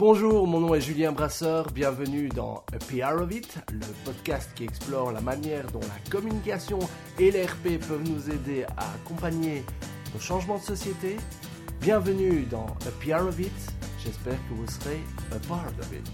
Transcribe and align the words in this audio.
Bonjour, 0.00 0.46
mon 0.46 0.60
nom 0.60 0.74
est 0.74 0.80
Julien 0.80 1.12
Brasseur, 1.12 1.70
bienvenue 1.74 2.30
dans 2.30 2.64
A 2.72 2.78
PR 2.78 3.20
of 3.20 3.30
It, 3.34 3.58
le 3.70 3.84
podcast 4.06 4.50
qui 4.54 4.64
explore 4.64 5.12
la 5.12 5.20
manière 5.20 5.70
dont 5.72 5.80
la 5.80 6.10
communication 6.10 6.78
et 7.18 7.30
l'ERP 7.30 7.78
peuvent 7.86 8.08
nous 8.08 8.30
aider 8.30 8.64
à 8.78 8.94
accompagner 8.94 9.62
nos 10.14 10.18
changements 10.18 10.56
de 10.56 10.62
société. 10.62 11.18
Bienvenue 11.82 12.46
dans 12.50 12.64
A 12.64 12.90
PR 12.98 13.26
of 13.26 13.38
It, 13.38 13.52
j'espère 14.02 14.38
que 14.48 14.54
vous 14.54 14.66
serez 14.68 15.00
a 15.32 15.38
part 15.46 15.66
of 15.78 15.92
it. 15.92 16.10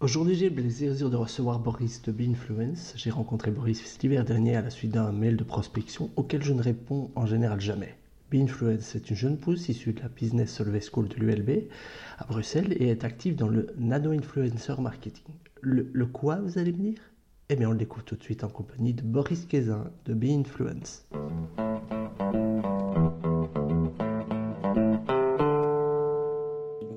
Aujourd'hui, 0.00 0.34
j'ai 0.34 0.50
le 0.50 0.54
plaisir 0.54 0.94
de 1.08 1.16
recevoir 1.16 1.58
Boris 1.58 2.02
de 2.02 2.12
Binfluence. 2.12 2.92
J'ai 2.96 3.08
rencontré 3.08 3.50
Boris 3.50 3.98
l'hiver 4.02 4.26
dernier 4.26 4.56
à 4.56 4.60
la 4.60 4.68
suite 4.68 4.90
d'un 4.90 5.10
mail 5.10 5.38
de 5.38 5.44
prospection 5.44 6.10
auquel 6.16 6.42
je 6.42 6.52
ne 6.52 6.60
réponds 6.60 7.10
en 7.16 7.24
général 7.24 7.62
jamais. 7.62 7.97
Binfluence 8.30 8.94
est 8.94 9.08
une 9.08 9.16
jeune 9.16 9.38
pousse 9.38 9.70
issue 9.70 9.94
de 9.94 10.02
la 10.02 10.08
Business 10.08 10.52
Solvay 10.52 10.82
School 10.82 11.08
de 11.08 11.14
l'ULB 11.14 11.70
à 12.18 12.26
Bruxelles 12.26 12.74
et 12.78 12.88
est 12.88 13.02
active 13.02 13.36
dans 13.36 13.48
le 13.48 13.68
nano-influencer 13.78 14.82
marketing. 14.82 15.24
Le, 15.62 16.04
quoi, 16.04 16.36
vous 16.36 16.58
allez 16.58 16.72
me 16.72 16.90
dire? 16.90 17.00
Eh 17.48 17.56
bien, 17.56 17.70
on 17.70 17.72
le 17.72 17.78
découvre 17.78 18.04
tout 18.04 18.16
de 18.16 18.22
suite 18.22 18.44
en 18.44 18.50
compagnie 18.50 18.92
de 18.92 19.00
Boris 19.00 19.46
Kézin 19.46 19.90
de 20.04 20.12
Binfluence. 20.12 21.06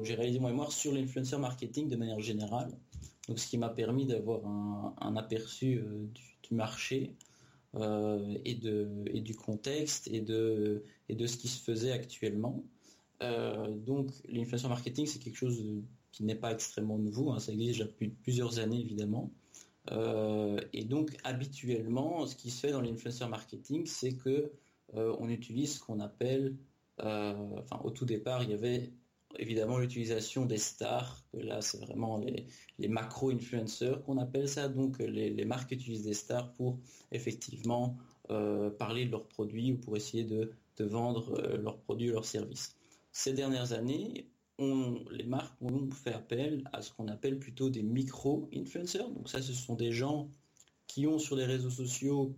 J'ai 0.04 0.16
réalisé 0.16 0.40
mon 0.40 0.50
mémoire 0.50 0.74
sur 0.74 0.94
l'influencer 0.94 1.38
marketing 1.38 1.88
de 1.88 1.96
manière 1.96 2.20
générale, 2.20 2.72
donc 3.30 3.40
ce 3.40 3.48
qui 3.48 3.58
m'a 3.58 3.70
permis 3.70 4.06
d'avoir 4.06 4.46
un, 4.46 5.16
aperçu 5.16 5.78
euh, 5.78 6.08
du, 6.44 6.54
marché 6.54 7.16
euh, 7.76 8.38
et, 8.44 8.56
de, 8.56 9.06
et 9.08 9.22
du 9.22 9.34
contexte 9.34 10.10
et 10.10 10.20
de, 10.20 10.84
et 11.08 11.16
de 11.16 11.26
ce 11.26 11.38
qui 11.38 11.48
se 11.48 11.64
faisait 11.64 11.94
actuellement. 11.94 12.64
Euh, 13.22 13.70
donc 13.70 14.12
l'influencer 14.28 14.68
marketing, 14.68 15.06
c'est 15.06 15.20
quelque 15.20 15.38
chose 15.38 15.64
qui 16.12 16.26
n'est 16.26 16.36
pas 16.36 16.52
extrêmement 16.52 16.98
nouveau, 16.98 17.32
hein. 17.32 17.40
ça 17.40 17.54
existe 17.54 17.80
depuis 17.80 18.10
plusieurs 18.10 18.60
années 18.60 18.82
évidemment. 18.82 19.32
Euh, 19.92 20.60
et 20.74 20.84
donc 20.84 21.16
habituellement, 21.24 22.28
ce 22.28 22.36
qui 22.36 22.50
se 22.50 22.60
fait 22.60 22.72
dans 22.72 22.82
l'influencer 22.82 23.26
marketing, 23.28 23.86
c'est 23.86 24.14
que 24.14 24.52
on 24.94 25.30
utilise 25.30 25.76
ce 25.76 25.80
qu'on 25.80 26.02
appelle, 26.02 26.58
enfin 26.98 27.80
au 27.86 27.92
tout 27.92 28.04
départ, 28.04 28.44
il 28.44 28.50
y 28.50 28.54
avait 28.54 28.92
évidemment 29.38 29.78
l'utilisation 29.78 30.46
des 30.46 30.58
stars, 30.58 31.24
là 31.34 31.62
c'est 31.62 31.80
vraiment 31.80 32.20
les, 32.20 32.88
macro-influenceurs 32.88 34.04
qu'on 34.04 34.18
appelle 34.18 34.50
ça, 34.50 34.68
donc 34.68 35.00
les, 35.00 35.46
marques 35.46 35.72
utilisent 35.72 36.04
des 36.04 36.14
stars 36.14 36.52
pour 36.54 36.80
effectivement 37.12 37.98
euh, 38.30 38.70
parler 38.70 39.06
de 39.06 39.12
leurs 39.12 39.28
produits 39.28 39.74
ou 39.74 39.78
pour 39.78 39.98
essayer 39.98 40.24
de, 40.24 40.52
vendre 40.80 41.38
euh, 41.38 41.58
leurs 41.58 41.78
produits 41.78 42.10
ou 42.10 42.14
leurs 42.14 42.26
services. 42.26 42.76
Ces 43.12 43.34
dernières 43.34 43.72
années, 43.74 44.26
les 44.58 45.24
marques 45.24 45.62
ont 45.62 45.92
fait 45.92 46.14
appel 46.14 46.64
à 46.74 46.82
ce 46.82 46.92
qu'on 46.92 47.08
appelle 47.08 47.38
plutôt 47.38 47.70
des 47.70 47.84
micro-influenceurs, 47.84 49.10
donc 49.12 49.30
ça 49.30 49.42
ce 49.42 49.54
sont 49.54 49.76
des 49.76 49.92
gens 49.92 50.30
qui 50.88 51.08
ont 51.08 51.20
sur 51.20 51.36
les 51.36 51.46
réseaux 51.46 51.70
sociaux 51.70 52.36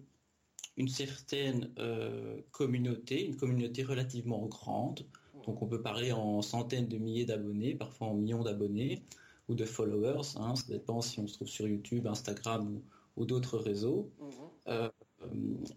une 0.78 0.88
certaine 0.88 1.72
euh, 1.78 2.41
communauté, 2.52 3.25
une 3.25 3.35
communauté 3.35 3.83
relativement 3.83 4.45
grande, 4.47 5.05
donc 5.45 5.61
on 5.61 5.67
peut 5.67 5.81
parler 5.81 6.11
en 6.11 6.41
centaines 6.41 6.88
de 6.88 6.97
milliers 6.97 7.25
d'abonnés, 7.25 7.75
parfois 7.75 8.08
en 8.08 8.13
millions 8.13 8.44
d'abonnés 8.44 9.03
ou 9.50 9.55
de 9.55 9.66
followers. 9.66 10.35
Hein. 10.38 10.55
ça 10.55 10.66
dépend 10.69 11.02
si 11.02 11.19
on 11.19 11.27
se 11.27 11.33
trouve 11.33 11.47
sur 11.47 11.67
YouTube, 11.67 12.08
Instagram 12.08 12.81
ou, 13.16 13.25
d'autres 13.25 13.58
réseaux. 13.58 14.09
Mhm. 14.19 14.30
Euh, 14.67 14.89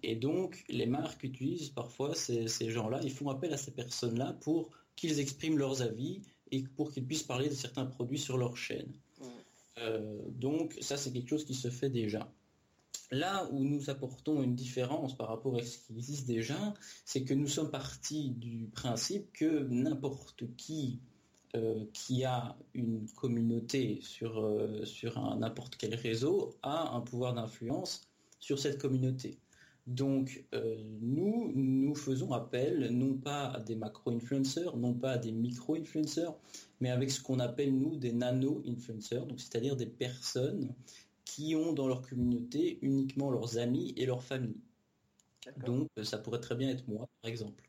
et 0.03 0.17
donc 0.17 0.65
les 0.69 0.87
marques 0.87 1.23
utilisent 1.23 1.71
parfois 1.71 2.15
ces, 2.15 2.49
gens-là, 2.71 3.01
ils 3.03 3.13
font 3.13 3.29
appel 3.29 3.53
à 3.53 3.57
ces 3.57 3.71
personnes-là 3.71 4.37
pour 4.41 4.71
qu'ils 4.97 5.21
expriment 5.21 5.59
leurs 5.59 5.83
avis 5.83 6.23
et 6.51 6.63
pour 6.63 6.93
qu'ils 6.93 7.07
puissent 7.07 7.23
parler 7.23 7.49
de 7.49 7.55
certains 7.55 7.87
produits 7.87 8.19
sur 8.19 8.39
leur 8.39 8.57
chaîne. 8.57 8.93
Mhm. 9.21 9.27
Euh, 9.79 10.19
donc 10.31 10.77
ça 10.81 10.97
c'est 10.97 11.13
quelque 11.13 11.29
chose 11.29 11.45
qui 11.45 11.55
se 11.55 11.69
fait 11.69 11.91
déjà. 11.91 12.33
Là 13.11 13.49
où 13.53 13.63
nous 13.63 13.91
apportons 13.91 14.43
une 14.43 14.55
différence 14.55 15.17
par 15.17 15.29
rapport 15.29 15.57
à 15.57 15.63
ce 15.63 15.79
qui 15.79 15.95
existe 15.95 16.27
déjà, 16.27 16.75
c'est 17.05 17.25
que 17.25 17.35
nous 17.35 17.49
sommes 17.49 17.71
partis 17.71 18.31
du 18.31 18.69
principe 18.73 19.33
que 19.33 19.67
n'importe 19.69 20.45
qui 20.57 21.01
euh, 21.55 21.85
qui 21.93 22.25
a 22.25 22.57
une 22.75 23.07
communauté 23.15 24.01
sur, 24.03 24.41
euh, 24.41 24.85
sur 24.85 25.19
n'importe 25.37 25.77
quel 25.77 25.95
réseau 25.95 26.55
a 26.63 26.95
un 26.95 27.01
pouvoir 27.01 27.35
d'influence 27.35 28.03
sur 28.41 28.59
cette 28.59 28.79
communauté. 28.79 29.39
Donc 29.87 30.45
euh, 30.53 30.77
nous, 31.01 31.53
nous 31.55 31.95
faisons 31.95 32.33
appel 32.33 32.91
non 32.91 33.15
pas 33.15 33.47
à 33.47 33.61
des 33.61 33.77
macro-influenceurs, 33.77 34.77
non 34.77 34.93
pas 34.93 35.13
à 35.13 35.19
des 35.19 35.33
micro-influenceurs, 35.33 36.37
mais 36.81 36.91
avec 36.91 37.11
ce 37.11 37.23
qu'on 37.23 37.39
appelle 37.39 37.73
nous 37.79 37.97
des 37.97 38.13
nano-influenceurs, 38.13 39.27
c'est-à-dire 39.37 39.77
des 39.77 39.87
personnes 39.87 40.75
qui 41.27 41.55
ont 41.57 41.75
dans 41.75 41.87
leur 41.87 42.01
communauté 42.01 42.79
uniquement 42.81 43.31
leurs 43.31 43.59
amis 43.59 43.93
et 43.99 44.07
leur 44.07 44.23
famille. 44.23 44.63
Donc 45.59 45.89
ça 46.03 46.19
pourrait 46.19 46.41
très 46.41 46.55
bien 46.55 46.71
être 46.71 46.89
moi, 46.89 47.09
par 47.21 47.31
exemple. 47.31 47.63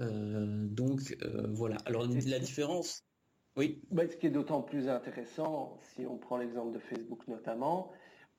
Euh, 0.00 0.66
donc 0.68 1.16
euh, 1.22 1.48
voilà. 1.52 1.76
Alors 1.84 2.06
la 2.06 2.38
différence. 2.38 3.04
Oui. 3.56 3.82
Bah, 3.90 4.04
ce 4.08 4.16
qui 4.16 4.28
est 4.28 4.30
d'autant 4.30 4.62
plus 4.62 4.88
intéressant, 4.88 5.78
si 5.82 6.06
on 6.06 6.16
prend 6.16 6.36
l'exemple 6.36 6.72
de 6.72 6.78
Facebook 6.78 7.26
notamment, 7.26 7.92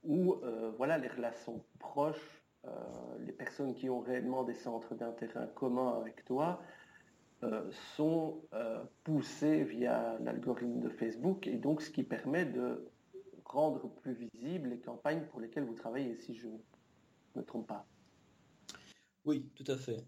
où 0.03 0.35
euh, 0.43 0.71
voilà 0.77 0.97
les 0.97 1.09
relations 1.09 1.61
proches, 1.77 2.41
les 3.25 3.31
personnes 3.31 3.73
qui 3.73 3.89
ont 3.89 4.01
réellement 4.01 4.43
des 4.43 4.53
centres 4.53 4.93
d'intérêt 4.93 5.49
communs 5.55 5.97
avec 5.97 6.25
toi, 6.25 6.61
sont 7.95 8.41
poussées 9.05 9.63
via 9.63 10.17
l'algorithme 10.19 10.81
de 10.81 10.89
Facebook 10.89 11.47
et 11.47 11.55
donc 11.55 11.81
ce 11.81 11.89
qui 11.89 12.03
permet 12.03 12.43
de 12.43 12.85
rendre 13.49 13.89
plus 13.95 14.13
visibles 14.13 14.69
les 14.69 14.79
campagnes 14.79 15.25
pour 15.31 15.39
lesquelles 15.39 15.65
vous 15.65 15.75
travaillez, 15.75 16.15
si 16.17 16.35
je 16.35 16.47
ne 16.47 16.57
me 17.35 17.43
trompe 17.43 17.67
pas. 17.67 17.85
Oui, 19.25 19.45
tout 19.55 19.69
à 19.71 19.77
fait. 19.77 20.03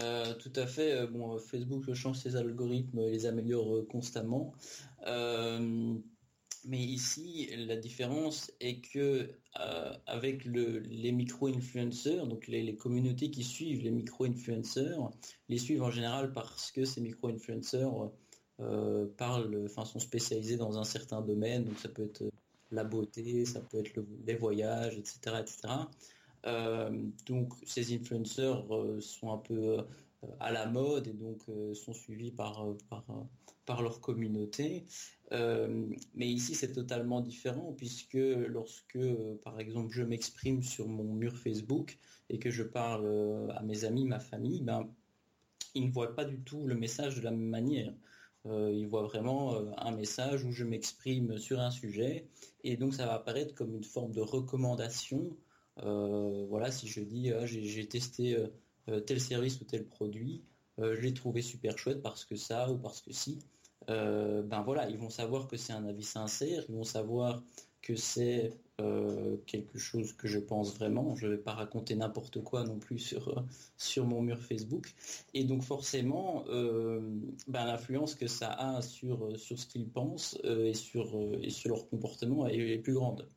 Euh, 0.00 0.34
tout 0.34 0.52
à 0.56 0.66
fait. 0.66 0.92
Euh, 0.92 1.06
bon, 1.06 1.38
Facebook 1.38 1.92
change 1.92 2.18
ses 2.18 2.36
algorithmes 2.36 2.98
et 3.00 3.10
les 3.10 3.26
améliore 3.26 3.76
euh, 3.76 3.86
constamment. 3.86 4.54
mais 6.66 6.78
ici, 6.78 7.50
la 7.56 7.76
différence 7.76 8.50
est 8.60 8.80
que 8.80 9.30
avec 10.06 10.44
les 10.46 11.12
micro-influenceurs, 11.12 12.26
donc 12.26 12.46
les, 12.48 12.74
communautés 12.76 13.30
qui 13.30 13.44
suivent 13.44 13.82
les 13.82 13.90
micro-influenceurs, 13.90 15.10
les 15.48 15.58
suivent 15.58 15.82
en 15.82 15.90
général 15.90 16.32
parce 16.32 16.72
que 16.72 16.86
ces 16.86 17.02
micro-influenceurs 17.02 18.10
parlent, 19.18 19.64
enfin, 19.66 19.84
sont 19.84 19.98
spécialisés 19.98 20.56
dans 20.56 20.78
un 20.78 20.84
certain 20.84 21.20
domaine. 21.20 21.64
Donc 21.64 21.78
ça 21.78 21.90
peut 21.90 22.04
être 22.04 22.24
la 22.74 22.84
beauté, 22.84 23.44
ça 23.44 23.60
peut 23.60 23.78
être 23.78 24.04
les 24.26 24.34
voyages, 24.34 24.98
etc. 24.98 25.36
etc. 25.40 25.68
Euh, 26.46 26.90
donc 27.26 27.54
ces 27.64 27.94
influenceurs 27.94 28.74
euh, 28.74 29.00
sont 29.00 29.32
un 29.32 29.38
peu 29.38 29.78
euh, 29.78 29.82
à 30.40 30.52
la 30.52 30.66
mode 30.66 31.08
et 31.08 31.12
donc 31.12 31.42
sont 31.74 31.94
suivis 31.94 32.30
par, 32.30 32.66
par, 33.66 33.82
leur 33.82 34.00
communauté. 34.00 34.86
mais 35.30 36.28
ici 36.28 36.54
c'est 36.54 36.72
totalement 36.72 37.20
différent 37.20 37.74
puisque 37.76 38.14
lorsque 38.14 38.98
par 39.42 39.60
exemple 39.60 39.92
je 39.92 40.02
m'exprime 40.02 40.62
sur 40.62 40.88
mon 40.88 41.12
mur 41.12 41.36
Facebook 41.36 41.98
et 42.30 42.38
que 42.38 42.50
je 42.50 42.62
parle 42.62 43.50
à 43.54 43.62
mes 43.62 43.84
amis, 43.84 44.06
ma 44.06 44.18
famille, 44.18 44.62
ben, 44.62 44.88
ils 45.74 45.86
ne 45.86 45.92
voient 45.92 46.14
pas 46.14 46.24
du 46.24 46.38
tout 46.40 46.66
le 46.66 46.74
message 46.74 47.16
de 47.16 47.20
la 47.20 47.30
même 47.30 47.50
manière. 47.50 47.92
Euh, 48.46 48.70
il 48.74 48.86
voit 48.86 49.02
vraiment 49.02 49.54
euh, 49.54 49.70
un 49.78 49.90
message 49.92 50.44
où 50.44 50.52
je 50.52 50.64
m'exprime 50.64 51.38
sur 51.38 51.60
un 51.60 51.70
sujet 51.70 52.26
et 52.62 52.76
donc 52.76 52.94
ça 52.94 53.06
va 53.06 53.14
apparaître 53.14 53.54
comme 53.54 53.74
une 53.74 53.84
forme 53.84 54.12
de 54.12 54.20
recommandation. 54.20 55.36
Euh, 55.82 56.44
voilà, 56.48 56.70
si 56.70 56.86
je 56.86 57.00
dis 57.00 57.32
ah, 57.32 57.46
j'ai 57.46 57.88
testé 57.88 58.36
tel 59.06 59.20
service 59.20 59.60
ou 59.60 59.64
tel 59.64 59.86
produit, 59.86 60.42
je 60.78 61.00
l'ai 61.00 61.14
trouvé 61.14 61.40
super 61.40 61.78
chouette 61.78 62.02
parce 62.02 62.24
que 62.24 62.36
ça 62.36 62.70
ou 62.70 62.76
parce 62.76 63.00
que 63.00 63.12
si. 63.12 63.38
ben 63.88 64.62
voilà, 64.64 64.88
ils 64.90 64.98
vont 64.98 65.10
savoir 65.10 65.48
que 65.48 65.56
c'est 65.56 65.72
un 65.72 65.86
avis 65.86 66.04
sincère, 66.04 66.64
ils 66.68 66.74
vont 66.74 66.84
savoir 66.84 67.42
que 67.84 67.94
c'est 67.94 68.58
euh, 68.80 69.36
quelque 69.46 69.78
chose 69.78 70.14
que 70.14 70.26
je 70.26 70.38
pense 70.38 70.74
vraiment. 70.74 71.14
Je 71.14 71.26
ne 71.26 71.32
vais 71.32 71.38
pas 71.38 71.52
raconter 71.52 71.94
n'importe 71.94 72.42
quoi 72.42 72.64
non 72.64 72.78
plus 72.78 72.98
sur, 72.98 73.28
euh, 73.28 73.42
sur 73.76 74.06
mon 74.06 74.22
mur 74.22 74.40
Facebook. 74.40 74.92
Et 75.34 75.44
donc 75.44 75.62
forcément, 75.62 76.44
euh, 76.48 77.00
ben, 77.46 77.66
l'influence 77.66 78.14
que 78.14 78.26
ça 78.26 78.50
a 78.52 78.82
sur, 78.82 79.38
sur 79.38 79.58
ce 79.58 79.66
qu'ils 79.66 79.88
pensent 79.88 80.38
et, 80.44 80.74
sur, 80.74 81.14
et 81.42 81.50
sur 81.50 81.70
leur 81.70 81.88
comportement 81.88 82.48
est, 82.48 82.78
plus 82.78 82.94
grande. 82.94 83.28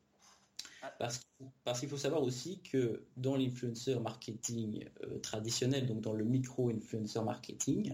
Parce, 0.97 1.19
parce 1.65 1.81
qu'il 1.81 1.89
faut 1.89 1.97
savoir 1.97 2.23
aussi 2.23 2.61
que 2.61 3.03
dans 3.17 3.35
l'influencer 3.35 3.99
marketing 3.99 4.85
traditionnel, 5.21 5.85
donc 5.85 5.99
dans 5.99 6.13
le 6.13 6.23
micro-influencer 6.23 7.21
marketing, 7.21 7.93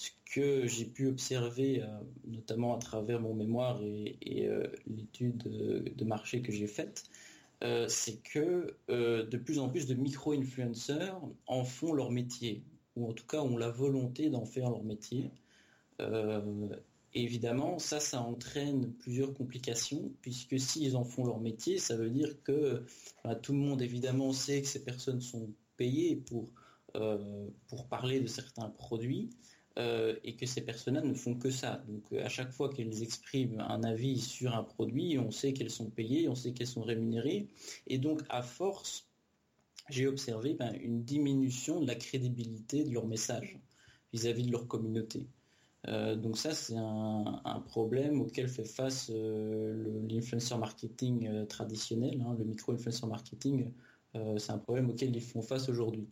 ce 0.00 0.10
que 0.24 0.66
j'ai 0.66 0.86
pu 0.86 1.08
observer, 1.08 1.82
euh, 1.82 1.86
notamment 2.26 2.74
à 2.74 2.78
travers 2.78 3.20
mon 3.20 3.34
mémoire 3.34 3.82
et, 3.82 4.48
euh, 4.48 4.66
l'étude 4.86 5.42
de, 5.42 6.04
marché 6.06 6.40
que 6.40 6.50
j'ai 6.52 6.66
faite, 6.66 7.04
euh, 7.62 7.86
c'est 7.86 8.16
que 8.22 8.74
de 8.88 9.36
plus 9.36 9.58
en 9.58 9.68
plus 9.68 9.86
de 9.86 9.94
micro-influenceurs 9.94 11.20
en 11.46 11.64
font 11.64 11.92
leur 11.92 12.10
métier. 12.10 12.62
ou 12.96 13.08
en 13.10 13.12
tout 13.12 13.26
cas 13.26 13.42
ont 13.42 13.58
la 13.58 13.68
volonté 13.68 14.30
d'en 14.30 14.46
faire 14.46 14.70
leur 14.70 14.82
métier. 14.84 15.30
évidemment, 17.12 17.78
ça, 17.78 18.00
ça 18.00 18.22
entraîne 18.22 18.92
plusieurs 18.94 19.34
complications, 19.34 20.10
puisque 20.22 20.58
s'ils 20.58 20.96
en 20.96 21.04
font 21.04 21.26
leur 21.26 21.40
métier, 21.40 21.78
ça 21.78 21.94
veut 21.96 22.08
dire 22.10 22.42
que 22.42 22.84
bah, 23.22 23.34
tout 23.34 23.52
le 23.52 23.58
monde, 23.58 23.82
évidemment, 23.82 24.32
sait 24.32 24.62
que 24.62 24.68
ces 24.68 24.82
personnes 24.82 25.20
sont 25.20 25.50
payées 25.76 26.16
pour, 26.16 26.48
pour 27.68 27.86
parler 27.88 28.20
de 28.20 28.26
certains 28.26 28.70
produits, 28.70 29.30
euh, 29.78 30.16
et 30.24 30.34
que 30.34 30.46
ces 30.46 30.62
personnes-là 30.62 31.02
ne 31.02 31.14
font 31.14 31.36
que 31.36 31.50
ça. 31.50 31.82
Donc 31.86 32.02
euh, 32.12 32.24
à 32.24 32.28
chaque 32.28 32.50
fois 32.50 32.70
qu'elles 32.70 33.04
expriment 33.04 33.60
un 33.60 33.84
avis 33.84 34.20
sur 34.20 34.56
un 34.56 34.64
produit, 34.64 35.16
on 35.16 35.30
sait 35.30 35.52
qu'elles 35.52 35.70
sont 35.70 35.90
payées, 35.90 36.28
on 36.28 36.34
sait 36.34 36.52
qu'elles 36.52 36.66
sont 36.66 36.82
rémunérées. 36.82 37.46
Et 37.86 37.98
donc 37.98 38.20
à 38.30 38.42
force, 38.42 39.06
j'ai 39.88 40.08
observé 40.08 40.54
ben, 40.54 40.72
une 40.80 41.04
diminution 41.04 41.80
de 41.80 41.86
la 41.86 41.94
crédibilité 41.94 42.82
de 42.82 42.92
leur 42.92 43.06
message 43.06 43.60
vis-à-vis 44.12 44.46
de 44.46 44.52
leur 44.52 44.66
communauté. 44.66 45.28
Euh, 45.86 46.16
donc 46.16 46.36
ça, 46.36 46.52
c'est 46.52 46.76
un, 46.76 47.64
problème 47.68 48.20
auquel 48.20 48.48
fait 48.48 48.64
face 48.64 49.08
l'influencer 49.08 50.56
marketing 50.58 51.46
traditionnel, 51.46 52.20
hein, 52.26 52.34
le 52.36 52.44
micro-influencer 52.44 53.06
marketing. 53.06 53.70
c'est 54.36 54.50
un 54.50 54.58
problème 54.58 54.90
auquel 54.90 55.14
ils 55.14 55.22
font 55.22 55.42
face 55.42 55.68
aujourd'hui. 55.68 56.08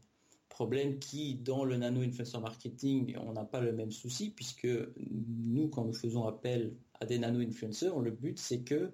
Problème 0.58 0.98
qui, 0.98 1.36
dans 1.36 1.64
le 1.64 1.76
nano-influencer 1.76 2.40
marketing, 2.40 3.16
on 3.18 3.34
n'a 3.34 3.44
pas 3.44 3.60
le 3.60 3.70
même 3.70 3.92
souci, 3.92 4.30
puisque 4.30 4.66
nous, 4.98 5.68
quand 5.68 5.84
nous 5.84 5.92
faisons 5.92 6.26
appel 6.26 6.74
à 6.98 7.06
des 7.06 7.16
nano-influenceurs, 7.20 8.00
le 8.00 8.10
but, 8.10 8.40
c'est 8.40 8.62
que 8.62 8.90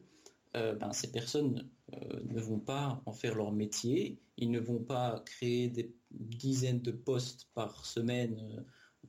euh, 0.57 0.75
ben, 0.75 0.93
ces 0.93 1.11
personnes 1.11 1.67
euh, 1.95 2.21
ne 2.27 2.39
vont 2.39 2.59
pas 2.59 3.01
en 3.07 3.13
faire 3.13 3.35
leur 3.35 3.51
métier, 3.51 4.19
ils 4.37 4.51
ne 4.51 4.61
vont 4.61 4.79
pas 4.79 5.23
créer 5.25 5.71
des 5.71 5.91
dizaines 6.11 6.83
de 6.83 6.91
posts 6.91 7.49
par 7.55 7.87
semaine 7.87 8.63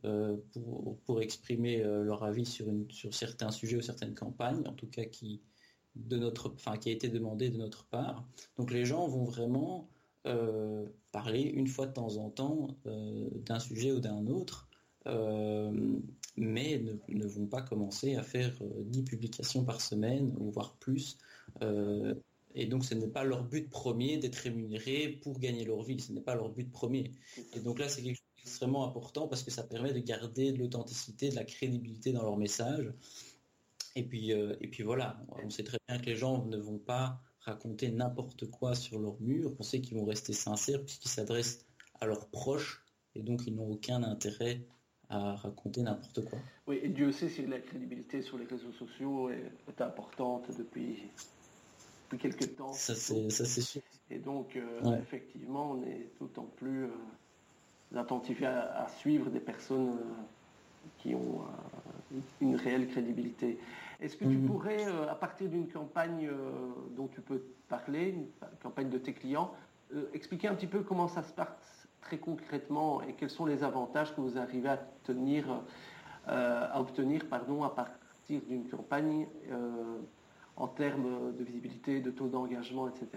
euh, 0.05 0.37
pour, 1.03 1.21
exprimer 1.21 1.83
leur 1.83 2.23
avis 2.23 2.45
sur, 2.45 2.67
sur 2.87 3.13
certains 3.13 3.51
sujets 3.51 3.75
ou 3.75 3.81
certaines 3.81 4.15
campagnes, 4.15 4.65
en 4.65 4.73
tout 4.73 4.87
cas 4.87 5.03
qui, 5.03 5.41
de 5.97 6.15
notre, 6.15 6.53
enfin, 6.53 6.77
qui 6.77 6.87
a 6.87 6.93
été 6.93 7.09
demandé 7.09 7.49
de 7.49 7.57
notre 7.57 7.83
part. 7.83 8.25
Donc 8.55 8.71
les 8.71 8.85
gens 8.85 9.09
vont 9.09 9.25
vraiment 9.25 9.89
euh, 10.25 10.85
parler 11.11 11.41
une 11.41 11.67
fois 11.67 11.85
de 11.85 11.93
temps 11.93 12.17
en 12.17 12.29
temps 12.29 12.75
euh, 12.87 13.29
d'un 13.45 13.59
sujet 13.59 13.91
ou 13.91 13.99
d'un 13.99 14.25
autre, 14.27 14.67
euh, 15.05 15.99
mais 16.35 16.83
ne, 17.09 17.27
vont 17.27 17.45
pas 17.45 17.61
commencer 17.61 18.15
à 18.15 18.23
faire 18.23 18.51
10 18.61 19.03
publications 19.03 19.63
par 19.63 19.81
semaine, 19.81 20.35
ou 20.39 20.49
voire 20.49 20.75
plus. 20.77 21.17
et 22.55 22.65
donc 22.65 22.85
ce 22.85 22.95
n'est 22.95 23.07
pas 23.07 23.23
leur 23.23 23.43
but 23.43 23.69
premier 23.69 24.17
d'être 24.17 24.37
rémunéré 24.37 25.19
pour 25.21 25.39
gagner 25.39 25.63
leur 25.63 25.83
vie, 25.83 25.99
ce 25.99 26.11
n'est 26.11 26.21
pas 26.21 26.35
leur 26.35 26.49
but 26.49 26.71
premier. 26.71 27.11
Et 27.55 27.59
donc 27.59 27.79
là 27.79 27.87
c'est 27.87 28.01
quelque 28.01 28.17
chose 28.17 28.43
d'extrêmement 28.43 28.85
important 28.85 29.27
parce 29.27 29.43
que 29.43 29.51
ça 29.51 29.63
permet 29.63 29.93
de 29.93 29.99
garder 29.99 30.51
de 30.51 30.57
l'authenticité, 30.57 31.29
de 31.29 31.35
la 31.35 31.45
crédibilité 31.45 32.11
dans 32.11 32.23
leur 32.23 32.37
message. 32.37 32.91
Et 33.95 34.03
puis, 34.03 34.31
et 34.31 34.67
puis 34.67 34.83
voilà, 34.83 35.23
on 35.41 35.49
sait 35.49 35.63
très 35.63 35.77
bien 35.87 35.99
que 35.99 36.05
les 36.07 36.15
gens 36.15 36.45
ne 36.45 36.57
vont 36.57 36.79
pas 36.79 37.21
raconter 37.45 37.91
n'importe 37.91 38.49
quoi 38.49 38.75
sur 38.75 38.99
leur 38.99 39.19
mur, 39.21 39.53
on 39.59 39.63
sait 39.63 39.79
qu'ils 39.81 39.97
vont 39.97 40.05
rester 40.05 40.33
sincères 40.33 40.83
puisqu'ils 40.83 41.09
s'adressent 41.09 41.65
à 41.99 42.05
leurs 42.05 42.27
proches 42.29 42.83
et 43.13 43.21
donc 43.21 43.45
ils 43.47 43.55
n'ont 43.55 43.71
aucun 43.71 44.03
intérêt 44.03 44.65
à 45.09 45.35
raconter 45.35 45.83
n'importe 45.83 46.25
quoi. 46.25 46.39
Oui, 46.65 46.79
et 46.81 46.89
Dieu 46.89 47.11
sait 47.11 47.29
si 47.29 47.45
la 47.45 47.59
crédibilité 47.59 48.21
sur 48.21 48.37
les 48.37 48.45
réseaux 48.45 48.71
sociaux 48.73 49.29
est, 49.29 49.81
importante 49.81 50.49
depuis, 50.57 51.03
depuis 52.05 52.17
quelques 52.17 52.55
temps. 52.55 52.73
Ça 52.73 52.95
c'est 52.95 53.61
sûr. 53.61 53.81
Et 54.09 54.17
donc 54.17 54.55
euh, 54.55 54.97
effectivement 54.99 55.71
on 55.71 55.83
est 55.83 56.09
d'autant 56.19 56.49
plus 56.57 56.85
euh, 56.85 56.89
attentif 57.95 58.41
à, 58.43 58.87
suivre 58.99 59.29
des 59.29 59.39
personnes 59.39 59.97
euh, 59.99 60.87
qui 60.97 61.13
ont 61.13 61.43
une 62.41 62.55
réelle 62.55 62.87
crédibilité. 62.87 63.59
Est-ce 63.99 64.17
que 64.17 64.25
tu 64.25 64.37
mhm. 64.37 64.47
pourrais, 64.47 64.85
euh, 64.87 65.09
à 65.09 65.15
partir 65.15 65.49
d'une 65.49 65.67
campagne 65.67 66.27
euh, 66.27 66.35
dont 66.95 67.07
tu 67.07 67.21
peux 67.21 67.41
parler, 67.69 68.09
une 68.09 68.27
campagne 68.61 68.89
de 68.89 68.97
tes 68.97 69.13
clients, 69.13 69.53
euh, 69.93 70.09
expliquer 70.13 70.47
un 70.47 70.55
petit 70.55 70.67
peu 70.67 70.81
comment 70.81 71.07
ça 71.07 71.23
se 71.23 71.31
passe 71.33 71.87
très 72.01 72.17
concrètement 72.17 73.01
et 73.01 73.13
quels 73.13 73.29
sont 73.29 73.45
les 73.45 73.63
avantages 73.63 74.15
que 74.15 74.21
vous 74.21 74.37
arrivez 74.37 74.69
à, 74.69 74.77
tenir, 75.03 75.45
à 76.27 76.79
obtenir 76.79 77.27
pardon, 77.27 77.63
à 77.63 77.69
partir 77.69 78.41
d'une 78.47 78.69
campagne 78.69 79.25
en 80.55 80.67
termes 80.67 81.35
de 81.35 81.43
visibilité, 81.43 82.01
de 82.01 82.11
taux 82.11 82.27
d'engagement, 82.27 82.87
etc. 82.87 83.07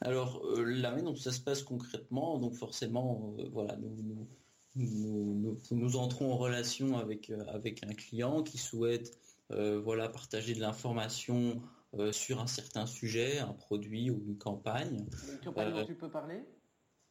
Alors, 0.00 0.40
la 0.56 0.90
manière 0.90 1.10
dont 1.10 1.16
ça 1.16 1.32
se 1.32 1.40
passe 1.40 1.64
concrètement, 1.64 2.38
donc 2.38 2.54
forcément, 2.54 3.34
voilà, 3.52 3.74
nous, 3.74 3.90
nous, 4.00 4.28
nous, 4.74 5.96
entrons 5.96 6.32
en 6.32 6.36
relation 6.36 6.96
avec, 6.98 7.30
avec 7.48 7.84
un 7.84 7.92
client 7.92 8.42
qui 8.42 8.58
souhaite 8.58 9.18
euh, 9.52 9.80
voilà, 9.80 10.08
partager 10.08 10.54
de 10.54 10.60
l'information 10.60 11.62
euh, 11.94 12.12
sur 12.12 12.40
un 12.40 12.46
certain 12.46 12.86
sujet, 12.86 13.38
un 13.38 13.52
produit 13.52 14.10
ou 14.10 14.22
une 14.26 14.38
campagne. 14.38 15.06
Une 15.30 15.38
campagne 15.44 15.72
dont 15.72 15.84
tu 15.84 15.94
peux 15.94 16.10
parler? 16.10 16.42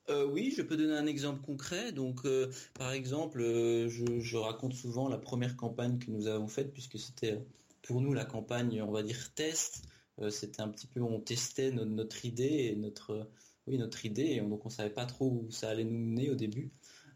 euh, 0.09 0.25
oui, 0.25 0.51
je 0.57 0.63
peux 0.63 0.75
donner 0.75 0.97
un 0.97 1.05
exemple 1.05 1.41
concret. 1.41 1.91
Donc, 1.91 2.27
par 2.73 2.91
exemple, 2.91 3.39
je, 3.39 4.35
raconte 4.35 4.73
souvent 4.73 5.07
la 5.07 5.19
première 5.19 5.55
campagne 5.55 5.99
que 5.99 6.09
nous 6.09 6.27
avons 6.27 6.47
faite, 6.47 6.73
puisque 6.73 6.97
c'était 6.97 7.39
pour 7.83 8.01
nous 8.01 8.13
la 8.13 8.25
campagne, 8.25 8.81
on 8.81 8.91
va 8.91 9.03
dire 9.03 9.33
test. 9.35 9.83
c'était 10.29 10.61
un 10.61 10.69
petit 10.69 10.87
peu, 10.87 11.01
on 11.01 11.19
testait 11.19 11.71
notre, 11.71 12.25
idée 12.25 12.71
et 12.71 12.75
notre, 12.75 13.29
oui, 13.67 13.77
notre 13.77 14.05
idée, 14.05 14.31
et 14.31 14.41
donc 14.41 14.65
on 14.65 14.69
savait 14.69 14.89
pas 14.89 15.05
trop 15.05 15.29
où 15.29 15.51
ça 15.51 15.69
allait 15.69 15.85
nous 15.85 15.99
mener 15.99 16.31
au 16.31 16.35
début. 16.35 16.71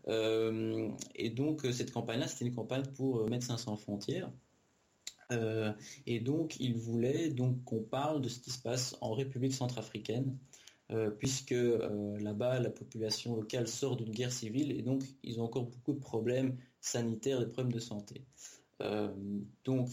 Et 0.08 1.30
donc, 1.30 1.66
cette 1.72 1.92
campagne-là, 1.92 2.28
c'était 2.28 2.46
une 2.46 2.56
campagne 2.56 2.86
pour 2.96 3.28
Médecins 3.30 3.58
sans 3.58 3.76
frontières. 3.76 4.32
Euh, 5.32 5.72
et 6.06 6.20
donc, 6.20 6.58
il 6.60 6.76
voulait 6.76 7.30
donc 7.30 7.64
qu'on 7.64 7.82
parle 7.82 8.22
de 8.22 8.30
ce 8.30 8.40
qui 8.40 8.52
se 8.52 8.60
passe 8.60 8.96
en 9.02 9.14
République 9.14 9.54
centrafricaine, 9.54 10.38
euh, 10.92 11.10
puisque 11.10 11.52
euh, 11.52 12.20
là-bas, 12.20 12.60
la 12.60 12.70
population 12.70 13.36
locale 13.36 13.68
sort 13.68 13.96
d'une 13.98 14.12
guerre 14.12 14.32
civile 14.32 14.72
et 14.72 14.84
donc 14.84 15.04
ils 15.24 15.40
ont 15.42 15.46
encore 15.46 15.66
beaucoup 15.66 15.94
de 15.94 16.00
problèmes 16.00 16.58
sanitaires, 16.80 17.40
des 17.40 17.48
problèmes 17.48 17.74
de 17.74 17.80
santé. 17.80 18.22
donc, 19.64 19.90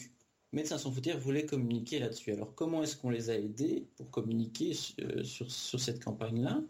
Médecins 0.54 0.76
sans 0.76 0.90
frontières 0.90 1.18
voulait 1.18 1.46
communiquer 1.46 1.98
là-dessus. 1.98 2.30
Alors, 2.30 2.54
comment 2.54 2.82
est-ce 2.82 2.94
qu'on 2.94 3.08
les 3.08 3.30
a 3.30 3.38
aidés 3.38 3.86
pour 3.96 4.10
communiquer 4.10 4.74
sur, 4.74 5.50
sur, 5.50 5.80
cette 5.80 6.04
campagne-là? 6.04 6.60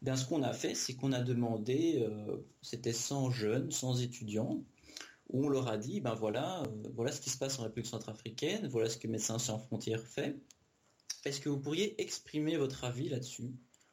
Bien, 0.00 0.16
ce 0.16 0.26
qu'on 0.26 0.42
a 0.42 0.52
fait, 0.52 0.74
c'est 0.74 0.94
qu'on 0.94 1.12
a 1.12 1.20
demandé, 1.20 2.06
c'était 2.62 2.92
100 2.92 3.30
jeunes, 3.30 3.70
100 3.70 3.98
étudiants, 3.98 4.62
où 5.30 5.46
on 5.46 5.48
leur 5.48 5.68
a 5.68 5.76
dit, 5.76 6.00
ben 6.00 6.14
voilà, 6.14 6.62
euh, 6.62 6.88
voilà 6.94 7.12
ce 7.12 7.20
qui 7.20 7.30
se 7.30 7.38
passe 7.38 7.58
en 7.58 7.64
République 7.64 7.86
centrafricaine, 7.86 8.66
voilà 8.68 8.88
ce 8.88 8.96
que 8.96 9.08
Médecins 9.08 9.38
sans 9.38 9.58
frontières 9.58 10.06
fait. 10.06 10.36
Est-ce 11.24 11.40
que 11.40 11.48
vous 11.48 11.58
pourriez 11.58 12.00
exprimer 12.00 12.56
votre 12.56 12.84
avis 12.84 13.08
là-dessus 13.08 13.50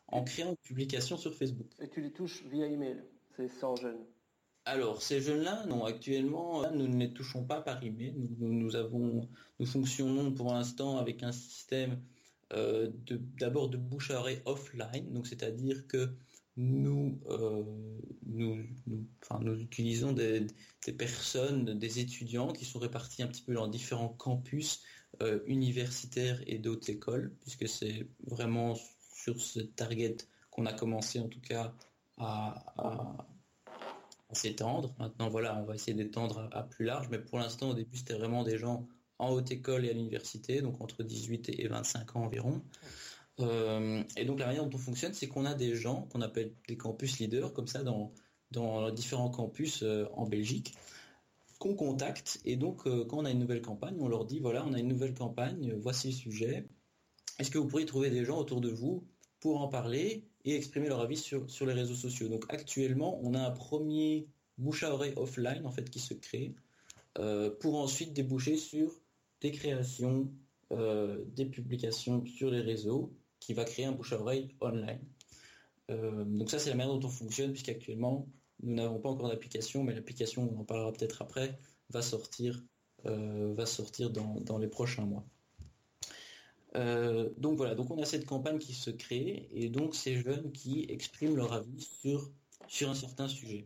en 0.08 0.24
créant 0.24 0.52
une 0.52 0.58
publication 0.58 1.18
sur 1.18 1.34
Facebook? 1.34 1.68
Et 1.80 1.90
tu 1.90 2.02
les 2.02 2.12
touches 2.12 2.44
via 2.46 2.68
email, 2.68 3.04
ces 3.36 3.50
100 3.50 3.76
jeunes? 3.78 4.06
Alors, 4.68 5.02
ces 5.02 5.22
jeunes-là, 5.22 5.66
non, 5.68 5.86
actuellement, 5.86 6.70
nous 6.72 6.88
ne 6.88 6.98
les 6.98 7.14
touchons 7.14 7.44
pas 7.44 7.62
par 7.62 7.84
email. 7.84 8.16
Nous, 8.40 8.52
nous, 8.52 8.76
avons, 8.76 9.28
nous 9.60 9.66
fonctionnons 9.66 10.32
pour 10.32 10.54
l'instant 10.54 10.98
avec 10.98 11.22
un 11.22 11.32
système 11.32 11.92
euh, 11.92 12.15
d'abord 13.38 13.70
de, 13.70 13.78
bouche 13.78 14.12
à 14.12 14.20
oreille 14.20 14.42
offline, 14.46 15.12
donc 15.12 15.28
c'est-à-dire 15.28 15.88
que 15.88 16.16
nous, 16.58 17.20
euh, 17.28 17.64
nous, 18.26 18.64
utilisons 19.60 20.14
des, 20.14 20.48
personnes, 20.98 21.78
des 21.78 22.00
étudiants 22.00 22.54
qui 22.54 22.66
sont 22.66 22.80
répartis 22.80 23.24
un 23.24 23.28
petit 23.28 23.42
peu 23.42 23.54
dans 23.54 23.68
différents 23.68 24.10
campus 24.10 24.82
euh, 25.22 25.40
universitaires 25.48 26.42
et 26.48 26.58
d'autres 26.58 26.90
écoles, 26.90 27.34
puisque 27.42 27.68
c'est 27.68 28.08
vraiment 28.26 28.76
sur 29.14 29.42
ce 29.42 29.60
target 29.60 30.18
qu'on 30.50 30.66
a 30.66 30.74
commencé 30.74 31.20
en 31.20 31.28
tout 31.28 31.42
cas 31.42 31.74
à, 32.18 33.28
s'étendre. 34.32 34.94
Maintenant, 35.00 35.30
voilà, 35.30 35.58
on 35.58 35.64
va 35.64 35.76
essayer 35.76 35.94
d'étendre 35.94 36.50
à, 36.52 36.64
plus 36.64 36.86
large, 36.86 37.08
mais 37.10 37.20
pour 37.20 37.40
l'instant, 37.40 37.70
au 37.70 37.74
début, 37.74 37.98
c'était 37.98 38.16
vraiment 38.16 38.44
des 38.44 38.58
gens 38.58 38.88
en 39.20 39.32
haute 39.32 39.52
école 39.52 39.86
et 39.86 39.90
à 39.90 39.94
l'université, 39.94 40.62
donc 40.62 40.82
entre 40.82 41.04
18 41.04 41.50
et 41.58 41.68
25 41.68 42.16
ans 42.16 42.24
environ. 42.24 42.62
Euh, 43.40 44.04
et 44.16 44.26
donc 44.26 44.40
la 44.40 44.48
manière 44.48 44.66
dont 44.66 44.76
on 44.76 44.80
fonctionne, 44.80 45.14
c'est 45.14 45.28
qu'on 45.28 45.46
a 45.46 45.54
des 45.54 45.76
gens 45.76 46.08
qu'on 46.12 46.22
appelle 46.22 46.54
des 46.68 46.78
campus 46.78 47.20
leaders, 47.20 47.54
comme 47.54 47.68
ça, 47.68 47.84
dans, 47.84 48.14
dans 48.52 48.92
différents 48.92 49.30
campus 49.30 49.84
euh, 49.84 50.06
en 50.14 50.26
Belgique, 50.26 50.74
qu'on 51.60 51.76
contacte. 51.76 52.40
Et 52.46 52.56
donc 52.56 52.88
euh, 52.88 53.06
quand 53.06 53.20
on 53.20 53.26
a 53.26 53.32
une 53.32 53.40
nouvelle 53.40 53.62
campagne, 53.62 53.98
on 54.00 54.08
leur 54.08 54.26
dit, 54.26 54.40
voilà, 54.40 54.66
on 54.66 54.74
a 54.74 54.80
une 54.80 54.88
nouvelle 54.88 55.14
campagne, 55.14 55.74
voici 55.76 56.08
le 56.08 56.14
sujet. 56.14 56.68
Est-ce 57.40 57.52
que 57.52 57.58
vous 57.58 57.68
pourriez 57.68 57.86
trouver 57.86 58.10
des 58.10 58.24
gens 58.24 58.38
autour 58.38 58.62
de 58.62 58.70
vous 58.70 59.06
pour 59.40 59.62
en 59.62 59.68
parler 59.68 60.24
et 60.46 60.56
exprimer 60.56 60.88
leur 60.88 61.02
avis 61.02 61.18
sur, 61.18 61.50
sur 61.50 61.66
les 61.66 61.74
réseaux 61.74 61.96
sociaux? 61.96 62.30
Donc 62.30 62.46
actuellement, 62.50 63.20
on 63.24 63.34
a 63.34 63.40
un 63.40 63.52
premier 63.52 64.28
bouche 64.58 64.84
à 64.84 64.94
oreille 64.94 65.14
offline 65.18 65.66
en 65.66 65.72
fait 65.72 65.90
qui 65.90 66.00
se 66.00 66.14
crée 66.14 66.56
pour 67.62 67.78
ensuite 67.78 68.12
déboucher 68.12 68.58
sur 68.58 68.92
des 69.42 69.52
créations, 69.52 70.32
des 70.72 71.46
publications 71.46 72.26
sur 72.26 72.50
les 72.50 72.62
réseaux 72.62 73.14
qui 73.40 73.54
va 73.54 73.64
créer 73.64 73.86
un 73.86 73.92
bouche 73.92 74.14
à 74.14 74.20
oreille 74.20 74.56
online. 74.62 75.00
Euh, 75.92 76.24
donc 76.26 76.50
ça, 76.50 76.60
c'est 76.60 76.70
la 76.70 76.76
manière 76.76 76.98
dont 76.98 77.08
on 77.08 77.12
fonctionne, 77.12 77.52
puisqu'actuellement, 77.52 78.28
Nous 78.64 78.74
n'avons 78.74 79.00
pas 79.00 79.10
encore 79.10 79.30
d'application, 79.30 79.84
mais 79.84 79.94
l'application, 79.94 80.50
on 80.52 80.62
en 80.62 80.64
parlera 80.64 80.92
peut-être 80.94 81.22
après, 81.22 81.60
va 81.90 82.02
sortir, 82.02 82.64
va 83.04 83.66
sortir 83.66 84.10
dans, 84.10 84.58
les 84.58 84.68
prochains 84.68 85.06
mois. 85.06 85.26
donc 87.38 87.58
voilà, 87.58 87.76
donc 87.76 87.92
on 87.92 88.02
a 88.02 88.06
cette 88.06 88.26
campagne 88.26 88.58
qui 88.58 88.74
se 88.74 88.90
crée 88.90 89.48
et 89.52 89.70
donc 89.70 89.94
ces 89.94 90.16
jeunes 90.16 90.52
qui 90.52 90.86
expriment 90.90 91.36
leur 91.36 91.54
avis 91.54 91.82
sur, 91.82 92.32
sur 92.68 92.90
un 92.90 92.96
certain 92.96 93.28
sujet. 93.28 93.66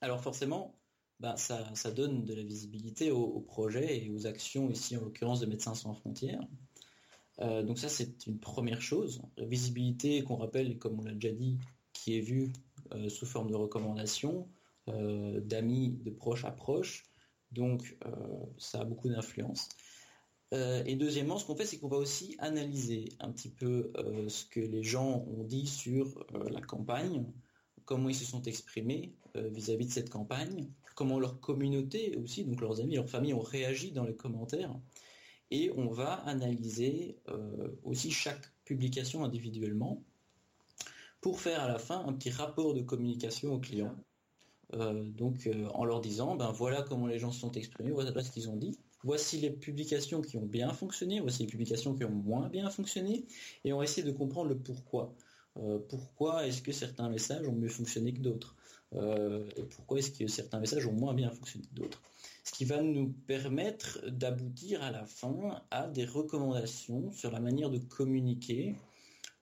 Alors 0.00 0.20
forcément, 0.20 0.74
bah, 1.20 1.36
ça, 1.36 1.90
donne 1.92 2.24
de 2.24 2.34
la 2.34 2.42
visibilité 2.42 3.10
au, 3.10 3.40
projet 3.40 4.04
et 4.04 4.10
aux 4.10 4.26
actions, 4.26 4.70
ici 4.70 4.96
en 4.96 5.02
l'occurrence 5.02 5.40
de 5.40 5.46
Médecins 5.46 5.74
sans 5.74 5.94
frontières. 5.94 6.42
Euh, 7.40 7.62
donc 7.62 7.78
ça, 7.78 7.88
c'est 7.88 8.26
une 8.26 8.38
première 8.38 8.82
chose. 8.82 9.22
La 9.36 9.46
visibilité, 9.46 10.22
qu'on 10.24 10.36
rappelle, 10.36 10.78
comme 10.78 10.98
on 10.98 11.02
l'a 11.02 11.12
déjà 11.12 11.32
dit, 11.32 11.58
qui 11.92 12.16
est 12.16 12.20
vue 12.20 12.52
euh, 12.92 13.08
sous 13.08 13.26
forme 13.26 13.50
de 13.50 13.54
recommandations, 13.54 14.48
euh, 14.88 15.40
d'amis, 15.40 15.98
de 16.02 16.10
proches 16.10 16.44
à 16.44 16.50
proches. 16.50 17.04
Donc 17.52 17.96
ça 18.56 18.80
a 18.80 18.84
beaucoup 18.84 19.10
d'influence. 19.10 19.68
et 20.52 20.96
deuxièmement, 20.96 21.36
ce 21.36 21.44
qu'on 21.44 21.54
fait, 21.54 21.66
c'est 21.66 21.78
qu'on 21.78 21.88
va 21.88 21.98
aussi 21.98 22.34
analyser 22.38 23.10
un 23.20 23.30
petit 23.30 23.50
peu 23.50 23.92
ce 24.26 24.46
que 24.46 24.60
les 24.60 24.82
gens 24.82 25.26
ont 25.28 25.44
dit 25.44 25.66
sur 25.66 26.24
la 26.32 26.62
campagne, 26.62 27.26
comment 27.84 28.08
ils 28.08 28.14
se 28.14 28.24
sont 28.24 28.42
exprimés 28.42 29.14
vis 29.34 29.70
à 29.70 29.76
-vis 29.76 29.86
de 29.86 29.92
cette 29.92 30.10
campagne, 30.10 30.68
comment 30.94 31.18
leur 31.18 31.40
communauté 31.40 32.16
aussi, 32.16 32.44
donc 32.44 32.60
leurs 32.60 32.80
amis, 32.80 32.96
leurs 32.96 33.08
familles 33.08 33.34
ont 33.34 33.40
réagi 33.40 33.92
dans 33.92 34.04
les 34.04 34.14
commentaires. 34.14 34.74
Et 35.50 35.70
on 35.76 35.88
va 35.88 36.14
analyser 36.26 37.18
euh, 37.28 37.68
aussi 37.82 38.10
chaque 38.10 38.52
publication 38.64 39.24
individuellement 39.24 40.02
pour 41.20 41.40
faire 41.40 41.60
à 41.60 41.68
la 41.68 41.78
fin 41.78 42.04
un 42.06 42.12
petit 42.14 42.30
rapport 42.30 42.74
de 42.74 42.80
communication 42.80 43.52
aux 43.54 43.60
clients. 43.60 43.96
Euh, 44.74 45.04
donc 45.10 45.46
euh, 45.46 45.68
en 45.74 45.84
leur 45.84 46.00
disant, 46.00 46.36
ben 46.36 46.50
voilà 46.52 46.82
comment 46.82 47.06
les 47.06 47.18
gens 47.18 47.30
se 47.30 47.40
sont 47.40 47.52
exprimés, 47.52 47.90
voilà 47.90 48.22
ce 48.22 48.30
qu'ils 48.30 48.48
ont 48.48 48.56
dit. 48.56 48.78
Voici 49.04 49.38
les 49.38 49.50
publications 49.50 50.22
qui 50.22 50.36
ont 50.38 50.46
bien 50.46 50.72
fonctionné, 50.72 51.20
voici 51.20 51.42
les 51.42 51.48
publications 51.48 51.94
qui 51.94 52.04
ont 52.04 52.10
moins 52.10 52.48
bien 52.48 52.70
fonctionné, 52.70 53.26
et 53.64 53.72
on 53.72 53.78
va 53.78 53.84
essayer 53.84 54.06
de 54.06 54.12
comprendre 54.12 54.48
le 54.48 54.56
pourquoi. 54.56 55.14
Pourquoi 55.88 56.46
est-ce 56.46 56.62
que 56.62 56.72
certains 56.72 57.08
messages 57.08 57.46
ont 57.46 57.54
mieux 57.54 57.68
fonctionné 57.68 58.14
que 58.14 58.20
d'autres 58.20 58.56
euh, 58.94 59.48
et 59.56 59.62
pourquoi 59.62 59.98
est-ce 59.98 60.10
que 60.10 60.26
certains 60.26 60.60
messages 60.60 60.86
ont 60.86 60.92
moins 60.92 61.14
bien 61.14 61.30
fonctionné 61.30 61.66
que 61.66 61.74
d'autres. 61.74 62.02
Ce 62.44 62.52
qui 62.52 62.64
va 62.64 62.82
nous 62.82 63.08
permettre 63.26 64.00
d'aboutir 64.08 64.82
à 64.82 64.90
la 64.90 65.06
fin 65.06 65.62
à 65.70 65.86
des 65.86 66.04
recommandations 66.04 67.10
sur 67.12 67.30
la 67.30 67.40
manière 67.40 67.70
de 67.70 67.78
communiquer, 67.78 68.74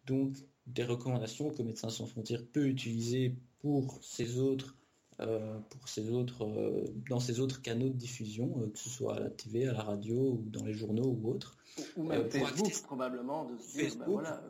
donc 0.06 0.36
des 0.66 0.84
recommandations 0.84 1.50
que 1.50 1.62
Médecins 1.62 1.88
sans 1.88 2.06
frontières 2.06 2.44
peut 2.52 2.66
utiliser 2.66 3.34
pour 3.60 3.98
ses 4.02 4.38
autres 4.38 4.76
euh, 5.20 5.58
pour 5.68 6.14
autres, 6.14 6.44
euh, 6.44 6.82
dans 7.10 7.20
ces 7.20 7.40
autres 7.40 7.60
canaux 7.60 7.88
de 7.88 7.94
diffusion, 7.94 8.48
que 8.72 8.78
ce 8.78 8.88
soit 8.88 9.16
à 9.16 9.20
la 9.20 9.28
TV, 9.28 9.68
à 9.68 9.74
la 9.74 9.82
radio 9.82 10.16
ou 10.16 10.48
dans 10.48 10.64
les 10.64 10.72
journaux 10.72 11.18
ou 11.20 11.28
autres. 11.28 11.58
Ou 11.98 12.04
même 12.04 12.30
Facebook, 12.30 12.72
probablement, 12.84 13.44
de 13.44 13.58
se 13.58 13.76
dire, 13.76 13.96
ben 13.98 14.06
voilà, 14.06 14.42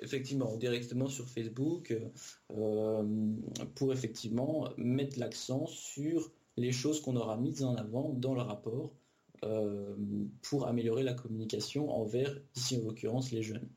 effectivement, 0.00 0.56
directement 0.56 1.08
sur 1.08 1.28
Facebook, 1.28 1.94
euh, 2.56 3.02
pour 3.74 3.92
effectivement 3.92 4.68
mettre 4.76 5.18
l'accent 5.18 5.66
sur 5.66 6.30
les 6.56 6.72
choses 6.72 7.00
qu'on 7.00 7.16
aura 7.16 7.36
mises 7.36 7.62
en 7.64 7.74
avant 7.76 8.12
dans 8.12 8.34
le 8.34 8.42
rapport 8.42 8.92
euh, 9.44 9.94
pour 10.42 10.66
améliorer 10.66 11.02
la 11.02 11.14
communication 11.14 11.90
envers, 11.90 12.36
ici 12.56 12.78
en 12.80 12.86
l'occurrence, 12.86 13.30
les 13.30 13.42
jeunes. 13.42 13.68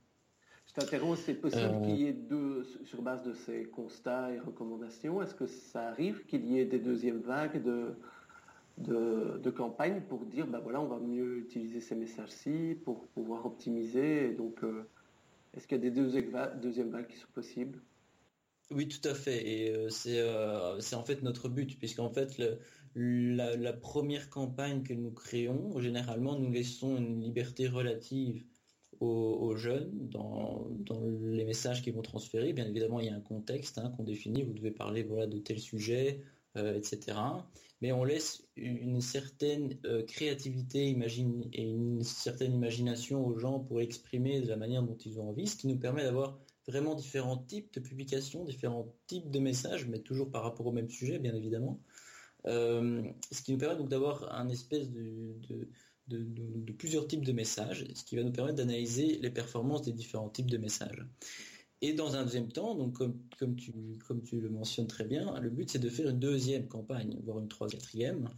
Je 0.68 0.74
t'interromps, 0.74 1.20
c'est 1.20 1.36
possible 1.36 1.63
euh, 1.63 1.82
qu'il 1.82 1.98
y 1.98 2.06
ait 2.08 2.13
deux, 2.13 2.63
sur 2.86 3.01
base 3.01 3.24
de 3.24 3.34
ces 3.34 3.66
constats 3.66 4.32
et 4.32 4.40
recommandations, 4.40 5.22
est-ce 5.22 5.36
que 5.36 5.46
ça 5.46 5.90
arrive 5.90 6.25
qu'il 6.25 6.46
y 6.46 6.60
ait 6.60 6.66
des 6.66 6.80
deuxièmes 6.80 7.20
vagues 7.20 7.62
de, 7.62 7.94
de, 8.78 9.50
campagne 9.50 10.01
pour 10.08 10.25
dire, 10.25 10.48
ben 10.48 10.60
voilà, 10.60 10.82
on 10.82 10.88
va 10.88 10.98
mieux 10.98 11.40
utiliser 11.40 11.82
ces 11.82 11.96
messages-ci 11.96 12.78
pour 12.86 13.06
pouvoir 13.08 13.46
optimiser 13.46 14.30
et 14.30 14.34
donc 14.34 14.63
est-ce 15.53 15.67
qu'il 15.67 15.77
y 15.77 15.88
a 15.88 15.89
des 15.89 15.91
deuxièmes 15.91 16.91
vagues 16.91 17.08
qui 17.08 17.17
sont 17.17 17.31
possibles? 17.34 17.81
Oui, 18.72 18.88
tout 18.88 19.05
à 19.08 19.13
fait. 19.13 19.46
Et 19.48 19.75
euh, 19.75 19.89
euh, 20.08 20.79
c'est 20.79 20.96
en 20.96 21.03
fait 21.03 21.22
notre 21.24 21.50
but, 21.50 21.77
puisqu'en 21.77 22.10
fait, 22.10 22.41
la, 22.96 23.74
première 23.74 24.29
campagne 24.29 24.84
que 24.84 24.93
nous 24.93 25.12
créons, 25.12 25.79
généralement, 25.79 26.39
nous 26.39 26.51
laissons 26.51 26.98
une 26.98 27.22
liberté 27.22 27.67
relative 27.67 28.43
aux, 29.01 29.55
jeunes 29.55 29.91
dans, 30.10 30.67
les 31.24 31.43
messages 31.43 31.81
qu'ils 31.81 31.93
vont 31.93 32.01
transférer. 32.01 32.53
Bien 32.53 32.67
évidemment, 32.67 33.00
il 33.00 33.08
y 33.08 33.10
a 33.10 33.15
un 33.15 33.22
contexte 33.22 33.77
hein, 33.77 33.91
qu'on 33.98 34.03
définit. 34.03 34.43
Vous 34.43 34.53
devez 34.53 34.72
parler 34.72 35.03
voilà, 35.03 35.27
de 35.27 35.39
tel 35.39 35.60
sujet, 35.60 36.22
euh, 36.55 36.75
etc. 36.75 37.17
Mais 37.82 37.92
on 37.92 38.04
laisse 38.04 38.44
une 38.56 39.02
certaine 39.02 39.78
euh, 39.86 40.04
créativité 40.04 40.90
et 40.90 41.64
une 41.64 42.04
certaine 42.04 42.54
imagination 42.54 43.26
aux 43.26 43.38
gens 43.38 43.60
pour 43.60 43.82
exprimer 43.82 44.42
de 44.42 44.48
la 44.48 44.56
manière 44.56 44.84
dont 44.84 44.98
ils 44.98 45.20
ont 45.20 45.30
envie, 45.30 45.48
ce 45.48 45.56
qui 45.56 45.68
nous 45.68 45.80
permet 45.80 46.04
d'avoir 46.04 46.40
vraiment 46.68 46.96
différents 46.96 47.38
types 47.38 47.74
de 47.74 47.80
publications, 47.80 48.46
différents 48.46 48.94
types 49.08 49.32
de 49.32 49.40
messages, 49.40 49.88
mais 49.88 50.00
toujours 50.00 50.30
par 50.30 50.44
rapport 50.44 50.68
au 50.68 50.72
même 50.72 50.90
sujet, 50.90 51.18
bien 51.20 51.36
évidemment. 51.36 51.82
Euh, 52.48 53.04
ce 53.32 53.42
qui 53.42 53.52
nous 53.52 53.58
permet 53.58 53.78
donc 53.78 53.90
d'avoir 53.90 54.34
un 54.34 54.50
espèce 54.50 54.90
de, 54.90 55.36
plusieurs 56.78 57.08
types 57.08 57.26
de 57.26 57.32
messages, 57.32 57.86
ce 57.94 58.04
qui 58.04 58.16
va 58.16 58.24
nous 58.24 58.32
permettre 58.32 58.58
d'analyser 58.58 59.20
les 59.22 59.30
performances 59.30 59.84
des 59.84 59.94
différents 59.94 60.30
types 60.30 60.50
de 60.50 60.58
messages. 60.58 61.06
Et 61.82 61.94
dans 61.94 62.16
un 62.16 62.24
deuxième 62.24 62.52
temps, 62.52 62.78
comme, 62.92 63.56
tu, 63.56 63.74
le 64.40 64.50
mentionnes 64.50 64.88
très 64.88 65.06
bien, 65.06 65.40
le 65.40 65.50
but 65.50 65.70
c'est 65.70 65.80
de 65.80 65.90
faire 65.90 66.10
une 66.10 66.20
deuxième 66.20 66.68
campagne, 66.68 67.20
voire 67.24 67.40
une 67.40 67.48
troisième, 67.48 67.82
quatrième. 67.82 68.30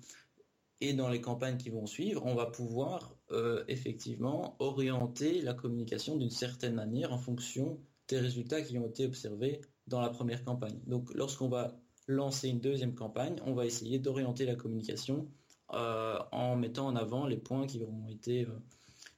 Et 0.80 0.94
dans 0.94 1.10
les 1.10 1.22
campagnes 1.22 1.58
qui 1.58 1.70
vont 1.70 1.86
suivre, 1.86 2.26
on 2.26 2.36
va 2.36 2.46
pouvoir 2.46 3.16
euh, 3.32 3.64
effectivement 3.68 4.56
orienter 4.60 5.42
la 5.42 5.54
communication 5.54 6.18
d'une 6.18 6.30
certaine 6.30 6.74
manière 6.74 7.14
en 7.14 7.18
fonction 7.18 7.80
des 8.08 8.20
résultats 8.20 8.62
qui 8.62 8.78
ont 8.78 8.88
été 8.88 9.06
observés 9.06 9.62
dans 9.88 10.02
la 10.02 10.10
première 10.10 10.44
campagne. 10.44 10.80
Donc 10.88 11.14
lorsqu'on 11.14 11.50
va 11.50 11.78
lancer 12.08 12.50
une 12.50 12.60
deuxième 12.60 12.96
campagne, 12.96 13.36
on 13.46 13.54
va 13.54 13.66
essayer 13.66 14.00
d'orienter 14.00 14.46
la 14.46 14.56
communication 14.56 15.30
euh, 15.74 16.20
en 16.32 16.56
mettant 16.56 16.88
en 16.88 16.96
avant 16.96 17.26
les 17.26 17.38
points 17.38 17.66
qui 17.66 17.82
auront 17.82 18.08
été 18.10 18.46
euh, 18.46 18.60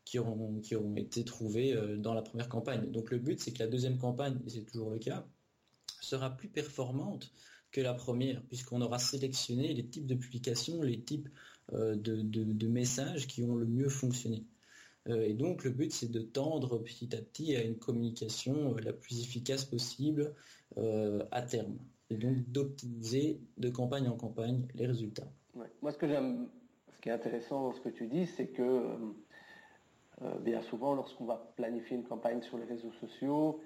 qui 0.06 0.20
auront, 0.20 0.60
qui 0.62 0.76
été 0.98 1.26
trouvés 1.26 1.74
euh, 1.74 1.98
dans 1.98 2.14
la 2.14 2.22
première 2.22 2.48
campagne. 2.48 2.92
Donc 2.92 3.12
le 3.12 3.18
but, 3.18 3.40
c'est 3.40 3.52
que 3.52 3.60
la 3.60 3.68
deuxième 3.68 3.98
campagne, 3.98 4.40
et 4.46 4.50
c'est 4.50 4.62
toujours 4.62 4.92
le 4.92 5.00
cas, 5.00 5.26
sera 6.00 6.30
plus 6.30 6.48
performante 6.48 7.32
que 7.72 7.82
la 7.82 7.94
première, 7.94 8.42
puisqu'on 8.44 8.82
aura 8.82 9.00
sélectionné 9.00 9.74
les 9.74 9.86
types 9.86 10.06
de 10.06 10.16
publications, 10.16 10.82
les 10.84 11.02
types 11.02 11.28
euh, 11.74 11.96
de, 11.96 12.68
messages 12.68 13.28
qui 13.28 13.44
ont 13.44 13.56
le 13.56 13.66
mieux 13.66 13.90
fonctionné. 13.90 14.46
Euh, 15.08 15.24
et 15.24 15.34
donc 15.34 15.64
le 15.64 15.72
but, 15.72 15.92
c'est 15.92 16.12
de 16.12 16.22
tendre 16.22 16.78
petit 16.78 17.14
à 17.16 17.22
petit 17.22 17.56
à 17.56 17.64
une 17.64 17.78
communication 17.78 18.76
la 18.76 18.94
plus 18.94 19.22
efficace 19.22 19.66
possible 19.66 20.34
à 21.32 21.42
terme. 21.42 21.78
Et 22.10 22.18
donc 22.18 22.38
d'optimiser 22.52 23.40
de 23.58 23.70
campagne 23.70 24.08
en 24.08 24.16
campagne 24.16 24.68
les 24.76 24.86
résultats. 24.86 25.32
Moi, 25.82 25.92
ce 25.92 25.98
que 25.98 26.08
j'aime, 26.08 26.50
ce 26.94 27.02
qui 27.02 27.10
est 27.10 27.14
intéressant 27.14 27.64
dans 27.64 27.74
ce 27.74 27.82
que 27.82 27.90
tu 27.90 28.08
dis, 28.08 28.28
c'est 28.28 28.48
que 28.48 28.98
bien 30.42 30.62
souvent, 30.62 30.94
lorsqu'on 30.94 31.26
va 31.26 31.52
planifier 31.56 31.98
une 31.98 32.04
campagne 32.04 32.42
sur 32.42 32.58
les 32.58 32.66
réseaux 32.66 32.92
sociaux, 33.02 33.60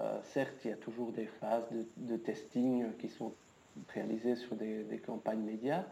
euh, 0.00 0.20
certes, 0.32 0.56
il 0.64 0.70
y 0.70 0.72
a 0.72 0.76
toujours 0.76 1.12
des 1.12 1.26
phases 1.26 1.64
de, 1.96 2.16
testing 2.16 2.96
qui 2.96 3.08
sont 3.08 3.32
réalisées 3.88 4.36
sur 4.36 4.56
des, 4.56 5.00
campagnes 5.04 5.42
médias, 5.42 5.84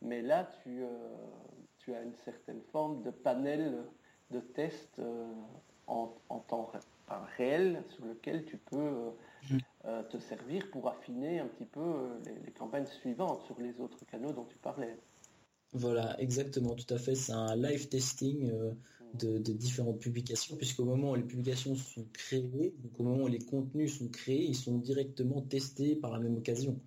mais 0.00 0.22
là, 0.22 0.48
tu, 0.62 0.82
euh, 0.82 1.94
as 1.94 2.02
une 2.02 2.14
certaine 2.24 2.60
forme 2.70 3.02
de 3.02 3.10
panel 3.10 3.84
de 4.30 4.40
tests 4.40 5.02
en, 5.86 6.14
temps 6.48 6.72
réel 7.36 7.82
sur 7.90 8.06
lequel 8.06 8.46
tu 8.46 8.56
peux 8.56 9.12
mmh. 9.50 9.58
te 10.10 10.18
servir 10.18 10.70
pour 10.70 10.88
affiner 10.88 11.40
un 11.40 11.46
petit 11.46 11.66
peu 11.66 12.08
les, 12.24 12.52
campagnes 12.52 12.86
suivantes 12.86 13.42
sur 13.42 13.60
les 13.60 13.78
autres 13.80 14.06
canaux 14.06 14.32
dont 14.32 14.44
tu 14.44 14.56
parlais. 14.56 14.96
Voilà, 15.74 16.18
exactement, 16.18 16.74
tout 16.74 16.94
à 16.94 16.98
fait. 16.98 17.14
C'est 17.14 17.32
un 17.32 17.56
live 17.56 17.88
testing 17.88 18.50
de, 19.14 19.38
différentes 19.52 20.00
publications, 20.00 20.56
puisqu'au 20.56 20.84
moment 20.84 21.12
où 21.12 21.14
les 21.14 21.22
publications 21.22 21.74
sont 21.74 22.06
créées, 22.12 22.74
donc 22.78 22.98
au 22.98 23.02
moment 23.02 23.24
où 23.24 23.28
les 23.28 23.38
contenus 23.38 23.98
sont 23.98 24.08
créés, 24.08 24.44
ils 24.44 24.56
sont 24.56 24.78
directement 24.78 25.42
testés 25.42 25.96
par 25.96 26.12
la 26.12 26.18
même 26.18 26.36
occasion, 26.36 26.80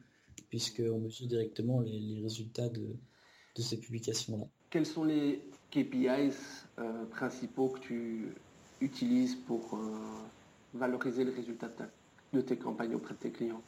puisqu'on 0.49 0.99
mesure 0.99 1.27
directement 1.27 1.81
les, 1.81 2.19
résultats 2.21 2.69
de, 2.69 2.95
ces 3.57 3.79
publications-là. 3.79 4.45
Quels 4.69 4.85
sont 4.85 5.03
les 5.03 5.41
KPIs 5.71 6.65
euh, 6.79 7.05
principaux 7.05 7.69
que 7.69 7.79
tu 7.79 8.33
utilises 8.81 9.35
pour 9.35 9.75
euh, 9.75 9.95
valoriser 10.73 11.23
les 11.23 11.31
résultats 11.31 11.69
de, 12.33 12.41
tes 12.41 12.57
campagnes 12.57 12.95
auprès 12.95 13.13
de 13.13 13.19
tes 13.19 13.31
clients? 13.31 13.61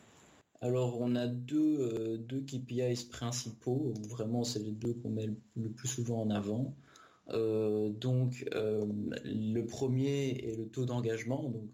Alors 0.59 0.99
on 0.99 1.15
a 1.15 1.27
deux, 1.27 1.77
euh, 1.79 2.17
deux 2.17 2.41
KPIs 2.41 3.09
principaux, 3.11 3.93
vraiment 4.09 4.43
c'est 4.43 4.59
les 4.59 4.71
deux 4.71 4.93
qu'on 4.95 5.11
met 5.11 5.29
le 5.55 5.69
plus 5.69 5.87
souvent 5.87 6.21
en 6.21 6.31
avant. 6.31 6.75
Euh, 7.29 7.89
donc 7.89 8.45
le 8.53 9.61
premier 9.63 10.29
est 10.29 10.55
le 10.57 10.67
taux 10.67 10.85
d'engagement, 10.85 11.49
donc 11.49 11.69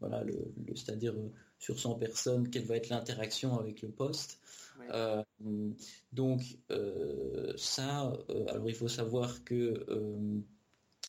voilà, 0.00 0.22
le, 0.24 0.34
c'est-à-dire 0.74 1.14
sur 1.58 1.78
100 1.78 1.94
personnes, 1.94 2.50
quelle 2.50 2.64
va 2.64 2.76
être 2.76 2.88
l'interaction 2.88 3.58
avec 3.58 3.82
le 3.82 3.88
poste. 3.88 4.40
donc 6.12 6.42
ça, 7.56 8.12
alors 8.48 8.68
il 8.68 8.74
faut 8.74 8.88
savoir 8.88 9.44
que 9.44 9.84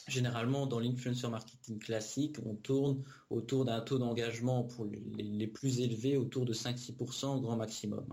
Généralement, 0.08 0.68
dans 0.68 0.80
l'influencer 0.80 1.28
marketing 1.28 1.80
classique, 1.80 2.38
on 2.46 2.54
tourne 2.54 3.04
autour 3.32 3.66
d'un 3.66 3.82
taux 3.82 3.98
d'engagement 3.98 4.64
pour 4.64 4.86
les, 5.18 5.48
plus 5.48 5.80
élevés, 5.80 6.16
autour 6.16 6.46
de 6.46 6.54
5-6% 6.54 7.38
au 7.38 7.42
grand 7.42 7.56
maximum. 7.56 8.06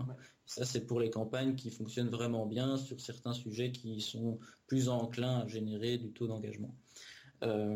Ça, 0.45 0.65
c'est 0.65 0.85
pour 0.85 0.99
les 0.99 1.09
campagnes 1.09 1.55
qui 1.55 1.71
fonctionnent 1.71 2.09
vraiment 2.09 2.45
bien 2.45 2.77
sur 2.77 2.99
certains 2.99 3.33
sujets 3.33 3.71
qui 3.71 4.01
sont 4.01 4.39
plus 4.67 4.89
enclins 4.89 5.39
à 5.39 5.47
générer 5.47 5.97
du 5.97 6.11
taux 6.11 6.27
d'engagement. 6.27 6.75
Euh, 7.43 7.75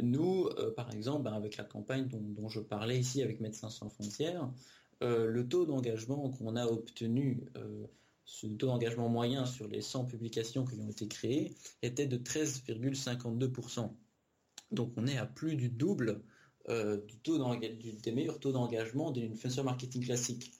nous, 0.00 0.46
euh, 0.58 0.72
par 0.74 0.92
exemple, 0.92 1.22
ben, 1.24 1.32
avec 1.32 1.56
la 1.56 1.64
campagne 1.64 2.08
dont, 2.08 2.48
je 2.48 2.60
parlais 2.60 2.98
ici 2.98 3.22
avec 3.22 3.40
Médecins 3.40 3.70
sans 3.70 3.88
frontières, 3.88 4.50
euh, 5.02 5.26
le 5.26 5.48
taux 5.48 5.64
d'engagement 5.64 6.30
qu'on 6.30 6.56
a 6.56 6.66
obtenu 6.66 7.46
ce 8.24 8.46
taux 8.46 8.66
d'engagement 8.66 9.08
moyen 9.08 9.46
sur 9.46 9.68
les 9.68 9.80
100 9.80 10.04
publications 10.04 10.64
qui 10.64 10.78
ont 10.78 10.90
été 10.90 11.08
créées 11.08 11.54
était 11.82 12.06
de 12.06 12.18
13,52%. 12.18 13.90
Donc 14.70 14.92
on 14.96 15.06
est 15.06 15.16
à 15.16 15.24
plus 15.24 15.56
du 15.56 15.70
double 15.70 16.20
des 16.68 18.12
meilleurs 18.12 18.38
taux 18.40 18.52
d'engagement 18.52 19.10
d'une 19.10 19.32
influencer 19.32 19.62
marketing 19.62 20.04
classique. 20.04 20.52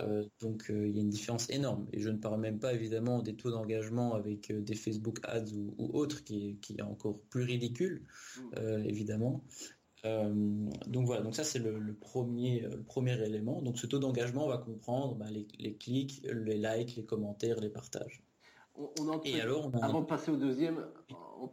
Euh, 0.00 0.24
donc 0.40 0.70
euh, 0.70 0.88
il 0.88 0.96
y 0.96 0.98
a 0.98 1.02
une 1.02 1.10
différence 1.10 1.48
énorme. 1.50 1.86
Et 1.92 2.00
je 2.00 2.08
ne 2.08 2.18
parle 2.18 2.40
même 2.40 2.58
pas 2.58 2.72
évidemment 2.72 3.22
des 3.22 3.34
taux 3.34 3.50
d'engagement 3.50 4.14
avec 4.14 4.52
des 4.52 4.74
Facebook 4.74 5.18
Ads 5.24 5.52
ou, 5.54 5.90
autres 5.92 6.24
qui, 6.24 6.58
qui, 6.60 6.76
est 6.78 6.82
encore 6.82 7.20
plus 7.30 7.44
ridicule, 7.44 8.04
évidemment. 8.84 9.42
Euh, 10.06 10.70
donc 10.86 11.06
voilà, 11.06 11.22
donc 11.22 11.36
ça 11.36 11.44
c'est 11.44 11.58
le, 11.58 11.94
premier, 11.94 12.60
le 12.60 12.82
premier 12.82 13.20
élément. 13.22 13.60
Donc 13.62 13.78
ce 13.78 13.86
taux 13.86 13.98
d'engagement 13.98 14.46
va 14.46 14.58
comprendre 14.58 15.14
bah, 15.14 15.26
les, 15.30 15.74
clics, 15.74 16.22
les 16.24 16.56
likes, 16.56 16.96
les 16.96 17.04
commentaires, 17.04 17.60
les 17.60 17.68
partages. 17.68 18.22
Et 19.24 19.40
alors, 19.40 19.70
avant 19.82 20.00
de 20.00 20.06
passer 20.06 20.30
au 20.30 20.36
deuxième, 20.36 20.86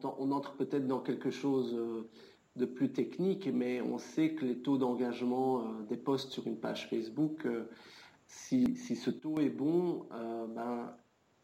on, 0.01 0.31
entre 0.31 0.55
peut-être 0.55 0.87
dans 0.87 1.01
quelque 1.01 1.29
chose 1.29 1.73
euh, 1.73 2.09
de 2.55 2.65
plus 2.65 2.93
technique, 2.93 3.49
mais 3.51 3.81
on 3.81 3.97
sait 3.97 4.33
que 4.33 4.45
les 4.45 4.59
taux 4.59 4.77
d'engagement 4.77 5.59
euh, 5.59 5.83
des 5.89 5.97
posts 5.97 6.31
sur 6.31 6.47
une 6.47 6.57
page 6.57 6.87
Facebook, 6.89 7.45
si, 8.27 8.75
ce 8.75 9.09
taux 9.09 9.39
est 9.39 9.49
bon, 9.49 10.07
ben, 10.53 10.93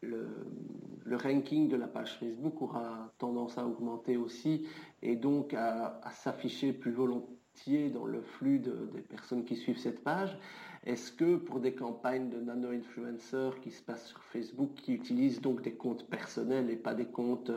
le, 0.02 1.16
ranking 1.16 1.68
de 1.68 1.76
la 1.76 1.86
page 1.86 2.18
Facebook 2.18 2.60
aura 2.62 3.12
tendance 3.18 3.58
à 3.58 3.66
augmenter 3.66 4.16
aussi 4.16 4.66
et 5.02 5.16
donc 5.16 5.54
à, 5.54 6.00
s'afficher 6.12 6.72
plus 6.72 6.92
volontiers 6.92 7.90
dans 7.90 8.04
le 8.04 8.20
flux 8.20 8.58
des 8.58 9.00
personnes 9.00 9.44
qui 9.44 9.56
suivent 9.56 9.78
cette 9.78 10.02
page. 10.02 10.36
Est-ce 10.84 11.12
que 11.12 11.36
pour 11.36 11.60
des 11.60 11.74
campagnes 11.74 12.28
de 12.28 12.40
nano-influenceurs 12.40 13.60
qui 13.60 13.70
se 13.70 13.82
passent 13.82 14.06
sur 14.06 14.22
Facebook, 14.24 14.74
qui 14.74 14.92
utilisent 14.92 15.40
donc 15.40 15.62
des 15.62 15.74
comptes 15.74 16.06
personnels 16.08 16.68
et 16.68 16.76
pas 16.76 16.94
des 16.94 17.06
comptes, 17.06 17.50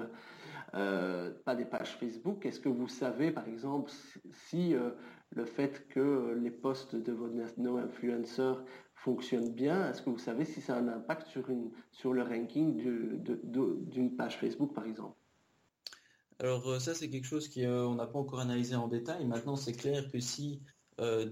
euh, 0.75 1.31
pas 1.43 1.55
des 1.55 1.65
pages 1.65 1.97
Facebook, 1.97 2.45
est-ce 2.45 2.61
que 2.61 2.69
vous 2.69 2.87
savez 2.87 3.31
par 3.31 3.47
exemple 3.47 3.91
si 4.31 4.75
euh, 4.75 4.91
le 5.35 5.43
fait 5.43 5.87
que 5.89 6.37
les 6.41 6.51
posts 6.51 6.95
de 6.95 7.11
vos 7.11 7.27
nano-influenceurs 7.27 8.63
fonctionne 8.97 9.53
bien, 9.53 9.89
est-ce 9.89 10.01
que 10.01 10.09
vous 10.09 10.17
savez 10.17 10.43
si 10.43 10.59
ça 10.59 10.75
a 10.75 10.79
un 10.79 10.87
impact 10.87 11.27
sur, 11.27 11.49
une, 11.49 11.71
sur 11.91 12.13
le 12.13 12.23
ranking 12.23 12.75
d'une 12.75 14.15
page 14.15 14.37
Facebook, 14.39 14.73
par 14.73 14.85
exemple? 14.85 15.15
Alors 16.39 16.67
euh, 16.67 16.79
ça, 16.79 16.93
c'est 16.93 17.09
quelque 17.09 17.25
chose 17.25 17.49
qu'on 17.49 17.61
euh, 17.61 17.95
n'a 17.95 18.05
pas 18.05 18.19
encore 18.19 18.39
analysé 18.39 18.75
en 18.75 18.87
détail. 18.87 19.25
Maintenant, 19.25 19.55
c'est 19.55 19.73
clair 19.73 20.07
que 20.11 20.19
si 20.19 20.61
euh, 20.99 21.31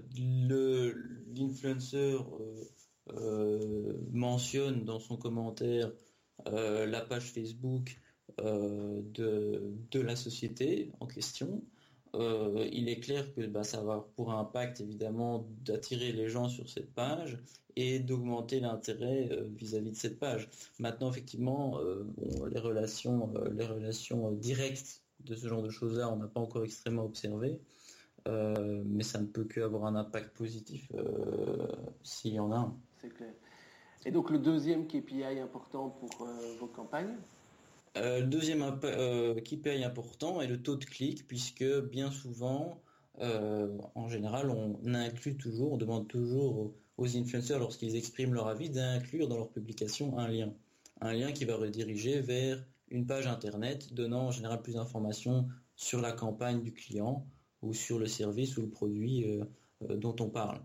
l'influenceur 1.34 2.30
mentionne 4.12 4.84
dans 4.84 4.98
son 4.98 5.16
commentaire 5.16 5.92
la 6.44 7.00
page 7.02 7.32
Facebook 7.32 8.00
de, 8.38 9.62
de, 9.90 10.00
la 10.00 10.16
société 10.16 10.90
en 10.98 11.06
question, 11.06 11.62
euh, 12.18 12.68
il 12.72 12.88
est 12.88 13.00
clair 13.00 13.32
que 13.34 13.46
bah, 13.46 13.64
ça 13.64 13.82
va 13.82 14.06
pour 14.16 14.32
impact 14.32 14.80
évidemment 14.80 15.46
d'attirer 15.64 16.12
les 16.12 16.28
gens 16.28 16.48
sur 16.48 16.68
cette 16.68 16.92
page 16.92 17.38
et 17.76 17.98
d'augmenter 17.98 18.60
l'intérêt 18.60 19.28
euh, 19.30 19.44
vis-à-vis 19.56 19.90
de 19.90 19.96
cette 19.96 20.18
page. 20.18 20.48
Maintenant, 20.78 21.10
effectivement, 21.10 21.78
euh, 21.80 22.04
les 22.50 22.60
relations, 22.60 23.32
les 23.52 23.66
relations 23.66 24.30
directes 24.32 25.02
de 25.20 25.34
ce 25.34 25.46
genre 25.48 25.62
de 25.62 25.70
choses-là, 25.70 26.10
on 26.12 26.16
n'a 26.16 26.26
pas 26.26 26.40
encore 26.40 26.64
extrêmement 26.64 27.04
observé, 27.04 27.58
mais 28.26 29.04
ça 29.04 29.20
ne 29.20 29.26
peut 29.26 29.44
qu'avoir 29.44 29.86
un 29.86 29.94
impact 29.94 30.36
positif 30.36 30.90
s'il 32.02 32.34
y 32.34 32.40
en 32.40 32.50
a 32.50 32.56
un. 32.56 32.76
C'est 33.00 33.08
clair. 33.10 33.32
Et 34.04 34.10
donc 34.10 34.30
le 34.30 34.38
deuxième 34.38 34.86
KPI 34.86 35.24
important 35.40 35.90
pour 35.90 36.28
vos 36.60 36.66
campagnes? 36.66 37.16
Euh, 37.96 38.20
le 38.20 38.26
deuxième 38.26 38.62
euh, 38.84 39.40
qui 39.40 39.56
paye 39.56 39.82
important 39.84 40.40
est 40.40 40.46
le 40.46 40.62
taux 40.62 40.76
de 40.76 40.84
clic, 40.84 41.26
puisque 41.26 41.64
bien 41.64 42.10
souvent, 42.10 42.82
euh, 43.20 43.76
en 43.94 44.08
général, 44.08 44.50
on 44.50 44.94
inclut 44.94 45.36
toujours, 45.36 45.72
on 45.72 45.76
demande 45.76 46.06
toujours 46.06 46.74
aux 46.98 47.16
influenceurs, 47.16 47.58
lorsqu'ils 47.58 47.96
expriment 47.96 48.34
leur 48.34 48.48
avis, 48.48 48.68
d'inclure 48.70 49.28
dans 49.28 49.36
leur 49.36 49.50
publication 49.50 50.18
un 50.18 50.28
lien. 50.28 50.52
Un 51.00 51.12
lien 51.12 51.32
qui 51.32 51.44
va 51.44 51.56
rediriger 51.56 52.20
vers 52.20 52.62
une 52.90 53.06
page 53.06 53.26
internet 53.26 53.92
donnant 53.94 54.26
en 54.26 54.30
général 54.30 54.62
plus 54.62 54.74
d'informations 54.74 55.48
sur 55.74 56.00
la 56.00 56.12
campagne 56.12 56.62
du 56.62 56.72
client 56.72 57.26
ou 57.62 57.74
sur 57.74 57.98
le 57.98 58.06
service 58.06 58.56
ou 58.56 58.62
le 58.62 58.68
produit 58.68 59.26
dont 59.80 60.14
on 60.20 60.30
parle. 60.30 60.60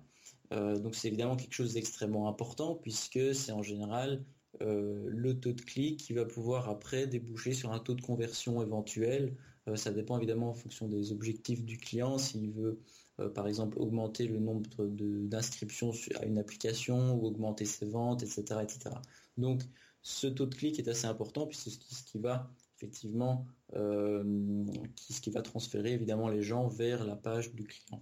donc 0.51 0.95
c'est 0.95 1.07
évidemment 1.09 1.35
quelque 1.35 1.53
chose 1.53 1.73
d'extrêmement 1.73 2.29
important 2.29 2.75
puisque 2.75 3.33
c'est 3.33 3.51
en 3.51 3.63
général 3.63 4.23
euh, 4.59 5.05
le 5.07 5.39
taux 5.39 5.53
de 5.53 5.61
clic 5.61 5.97
qui 5.97 6.13
va 6.13 6.25
pouvoir 6.25 6.69
après 6.69 7.07
déboucher 7.07 7.53
sur 7.53 7.71
un 7.71 7.79
taux 7.79 7.95
de 7.95 8.01
conversion 8.01 8.61
éventuel. 8.61 9.35
Euh, 9.67 9.75
ça 9.75 9.91
dépend 9.91 10.17
évidemment 10.17 10.49
en 10.49 10.53
fonction 10.53 10.87
des 10.87 11.11
objectifs 11.13 11.63
du 11.63 11.77
client, 11.77 12.17
s'il 12.17 12.51
veut 12.51 12.79
euh, 13.19 13.29
par 13.29 13.47
exemple 13.47 13.79
augmenter 13.79 14.27
le 14.27 14.39
nombre 14.39 14.69
d'inscriptions 14.87 15.93
à 16.19 16.25
une 16.25 16.37
application 16.37 17.15
ou 17.15 17.27
augmenter 17.27 17.65
ses 17.65 17.85
ventes, 17.85 18.23
etc., 18.23 18.43
etc. 18.61 18.95
Donc 19.37 19.61
ce 20.01 20.27
taux 20.27 20.47
de 20.47 20.55
clic 20.55 20.79
est 20.79 20.87
assez 20.89 21.05
important 21.05 21.47
puisque 21.47 21.69
ce 21.69 22.03
qui, 22.03 22.19
va 22.19 22.51
effectivement, 22.77 23.45
ce 23.73 25.21
qui 25.21 25.29
va 25.29 25.41
transférer 25.43 25.93
évidemment 25.93 26.27
les 26.27 26.41
gens 26.41 26.67
vers 26.67 27.05
la 27.05 27.15
page 27.15 27.53
du 27.53 27.65
client 27.65 28.01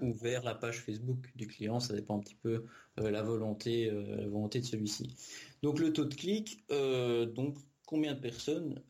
ou 0.00 0.12
vers 0.12 0.42
la 0.44 0.54
page 0.54 0.80
Facebook 0.80 1.30
du 1.34 1.46
client, 1.46 1.80
ça 1.80 1.94
dépend 1.94 2.16
un 2.16 2.20
petit 2.20 2.36
peu 2.36 2.64
euh, 3.00 3.10
la 3.10 3.22
volonté, 3.22 3.90
euh, 3.90 4.28
volonté 4.28 4.60
de 4.60 4.66
celui-ci. 4.66 5.14
Donc 5.62 5.78
le 5.78 5.92
taux 5.92 6.04
de 6.04 6.14
clic, 6.14 6.64
euh, 6.70 7.26
donc 7.26 7.58
combien 7.86 8.14
de 8.14 8.20
personnes 8.20 8.80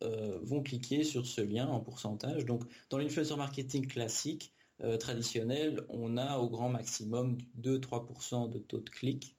vont 0.42 0.62
cliquer 0.62 1.05
sur 1.05 1.27
ce 1.27 1.40
lien 1.40 1.66
en 1.66 1.81
pourcentage? 1.81 2.44
Donc 2.44 2.62
dans 2.90 2.99
l'influencer 2.99 3.37
marketing 3.37 3.87
classique 3.87 4.53
traditionnel, 5.01 5.85
on 5.88 6.16
a 6.16 6.38
au 6.38 6.49
grand 6.49 6.68
maximum 6.68 7.38
2-3% 7.61 8.51
de 8.51 8.59
taux 8.59 8.81
de 8.81 8.88
clic. 8.88 9.37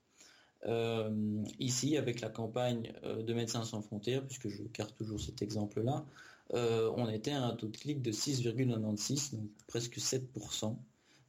ici, 1.58 1.96
avec 1.96 2.20
la 2.20 2.28
campagne 2.28 2.92
de 3.02 3.34
Médecins 3.34 3.64
sans 3.64 3.80
frontières, 3.80 4.24
puisque 4.26 4.48
je 4.48 4.62
garde 4.74 4.94
toujours 4.94 5.20
cet 5.20 5.40
exemple-là, 5.40 6.04
on 6.50 7.08
était 7.08 7.32
à 7.32 7.42
un 7.42 7.56
taux 7.56 7.68
de 7.68 7.76
clic 7.76 8.02
de 8.02 8.12
6,96, 8.12 9.34
donc 9.34 9.48
presque 9.66 9.96
7%. 9.96 10.76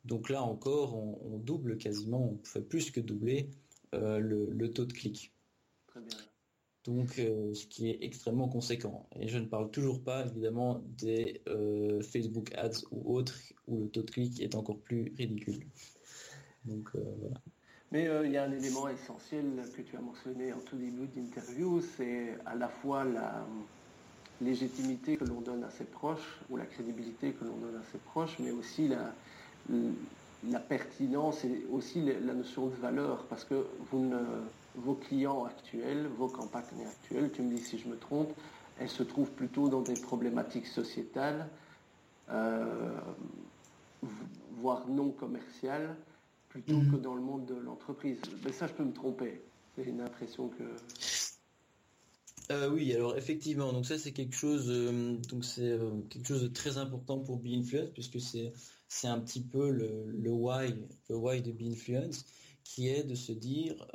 Donc 0.07 0.29
là 0.29 0.41
encore, 0.41 0.95
on, 0.95 1.37
double 1.37 1.77
quasiment, 1.77 2.31
on 2.31 2.39
fait 2.45 2.61
plus 2.61 2.91
que 2.91 3.01
doubler 3.01 3.49
euh, 3.93 4.19
le, 4.19 4.71
taux 4.71 4.85
de 4.85 4.93
clic. 4.93 5.33
Très 5.87 5.99
bien. 5.99 6.17
Donc, 6.85 7.19
euh, 7.19 7.53
ce 7.53 7.67
qui 7.67 7.89
est 7.89 7.97
extrêmement 8.01 8.47
conséquent. 8.47 9.09
Et 9.19 9.27
je 9.27 9.37
ne 9.37 9.45
parle 9.45 9.69
toujours 9.69 10.01
pas, 10.01 10.25
évidemment, 10.25 10.81
des 10.97 11.41
euh, 11.49 12.01
Facebook 12.01 12.53
Ads 12.55 12.85
ou 12.91 13.17
autres, 13.17 13.37
où 13.67 13.83
le 13.83 13.89
taux 13.89 14.03
de 14.03 14.09
clic 14.09 14.39
est 14.39 14.55
encore 14.55 14.79
plus 14.79 15.13
ridicule. 15.17 15.67
Donc, 16.63 16.89
voilà. 16.93 17.41
Mais 17.91 18.09
il 18.25 18.31
y 18.31 18.37
a 18.37 18.43
un 18.43 18.51
élément 18.51 18.87
essentiel 18.89 19.45
que 19.75 19.81
tu 19.81 19.95
as 19.95 20.01
mentionné 20.01 20.51
en 20.51 20.59
tout 20.59 20.77
début 20.77 21.07
d'interview, 21.07 21.81
c'est 21.81 22.37
à 22.45 22.55
la 22.55 22.67
fois 22.67 23.05
la 23.05 23.47
légitimité 24.41 25.15
que 25.15 25.23
l'on 25.23 25.39
donne 25.39 25.63
à 25.63 25.69
ses 25.69 25.85
proches, 25.85 26.39
ou 26.49 26.57
la 26.57 26.65
crédibilité 26.65 27.31
que 27.31 27.45
l'on 27.45 27.57
donne 27.57 27.75
à 27.75 27.83
ses 27.91 27.97
proches, 27.97 28.37
mais 28.39 28.51
aussi 28.51 28.89
la, 28.89 29.13
la 30.49 30.60
pertinence 30.60 31.43
et 31.45 31.65
aussi 31.71 32.01
la 32.01 32.34
notion 32.34 32.67
de 32.67 32.75
valeur, 32.75 33.25
parce 33.25 33.43
que 33.43 33.65
vous 33.91 34.12
vos 34.75 34.93
clients 34.93 35.45
actuels, 35.45 36.08
vos 36.17 36.27
campagnes 36.27 36.86
actuelles, 36.86 37.32
tu 37.34 37.41
me 37.41 37.56
dis 37.56 37.62
si 37.62 37.77
je 37.77 37.88
me 37.88 37.97
trompe, 37.97 38.32
elles 38.80 38.89
se 38.89 39.03
trouvent 39.03 39.32
plutôt 39.32 39.69
dans 39.69 39.82
des 39.82 39.95
problématiques 39.95 40.67
sociétales, 40.67 41.49
euh, 42.30 42.99
voire 44.60 44.88
non 44.88 45.10
commerciales, 45.10 45.95
plutôt 46.49 46.77
mhm. 46.77 46.91
que 46.91 46.95
dans 46.97 47.15
le 47.15 47.21
monde 47.21 47.45
de 47.45 47.56
l'entreprise. 47.56 48.19
Mais 48.45 48.51
ça, 48.51 48.67
je 48.67 48.73
peux 48.73 48.84
me 48.84 48.93
tromper. 48.93 49.41
C'est 49.75 49.84
une 49.84 50.01
impression 50.01 50.49
que... 50.49 50.63
Euh, 52.49 52.69
oui, 52.69 52.93
alors 52.93 53.17
effectivement, 53.17 53.73
donc 53.73 53.86
ça 53.86 53.99
c'est 53.99 54.13
quelque 54.13 54.36
chose, 54.36 54.67
euh, 54.69 55.17
donc 55.30 55.43
c'est 55.43 55.77
quelque 56.10 56.25
chose 56.25 56.43
de 56.43 56.47
très 56.47 56.77
important 56.77 57.19
pour 57.19 57.36
BeInfluence 57.36 57.89
puisque 57.89 58.21
c'est 58.21 58.53
c'est 58.88 59.08
un 59.08 59.19
petit 59.19 59.41
peu 59.41 59.69
le, 59.69 60.30
why, 60.30 60.73
de 61.41 61.52
Binfluence, 61.52 62.26
qui 62.63 62.89
est 62.89 63.04
de 63.04 63.15
se 63.15 63.32
dire, 63.32 63.88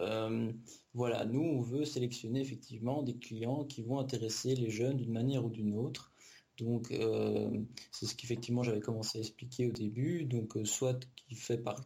voilà, 0.94 1.24
nous, 1.24 1.42
on 1.42 1.60
veut 1.60 1.84
sélectionner 1.84 2.40
effectivement 2.40 3.02
des 3.02 3.16
clients 3.16 3.64
qui 3.64 3.82
vont 3.82 3.98
intéresser 3.98 4.54
les 4.54 4.70
jeunes 4.70 4.96
d'une 4.96 5.12
manière 5.12 5.44
ou 5.44 5.50
d'une 5.50 5.74
autre. 5.74 6.12
Donc 6.58 6.90
euh, 6.92 7.50
c'est 7.90 8.06
ce 8.06 8.14
qu'effectivement 8.14 8.62
j'avais 8.62 8.80
commencé 8.80 9.18
à 9.18 9.20
expliquer 9.20 9.66
au 9.66 9.72
début. 9.72 10.24
Donc 10.24 10.56
euh, 10.56 10.64
soit 10.64 10.98
qui 11.16 11.34
fait 11.34 11.58
par, 11.58 11.80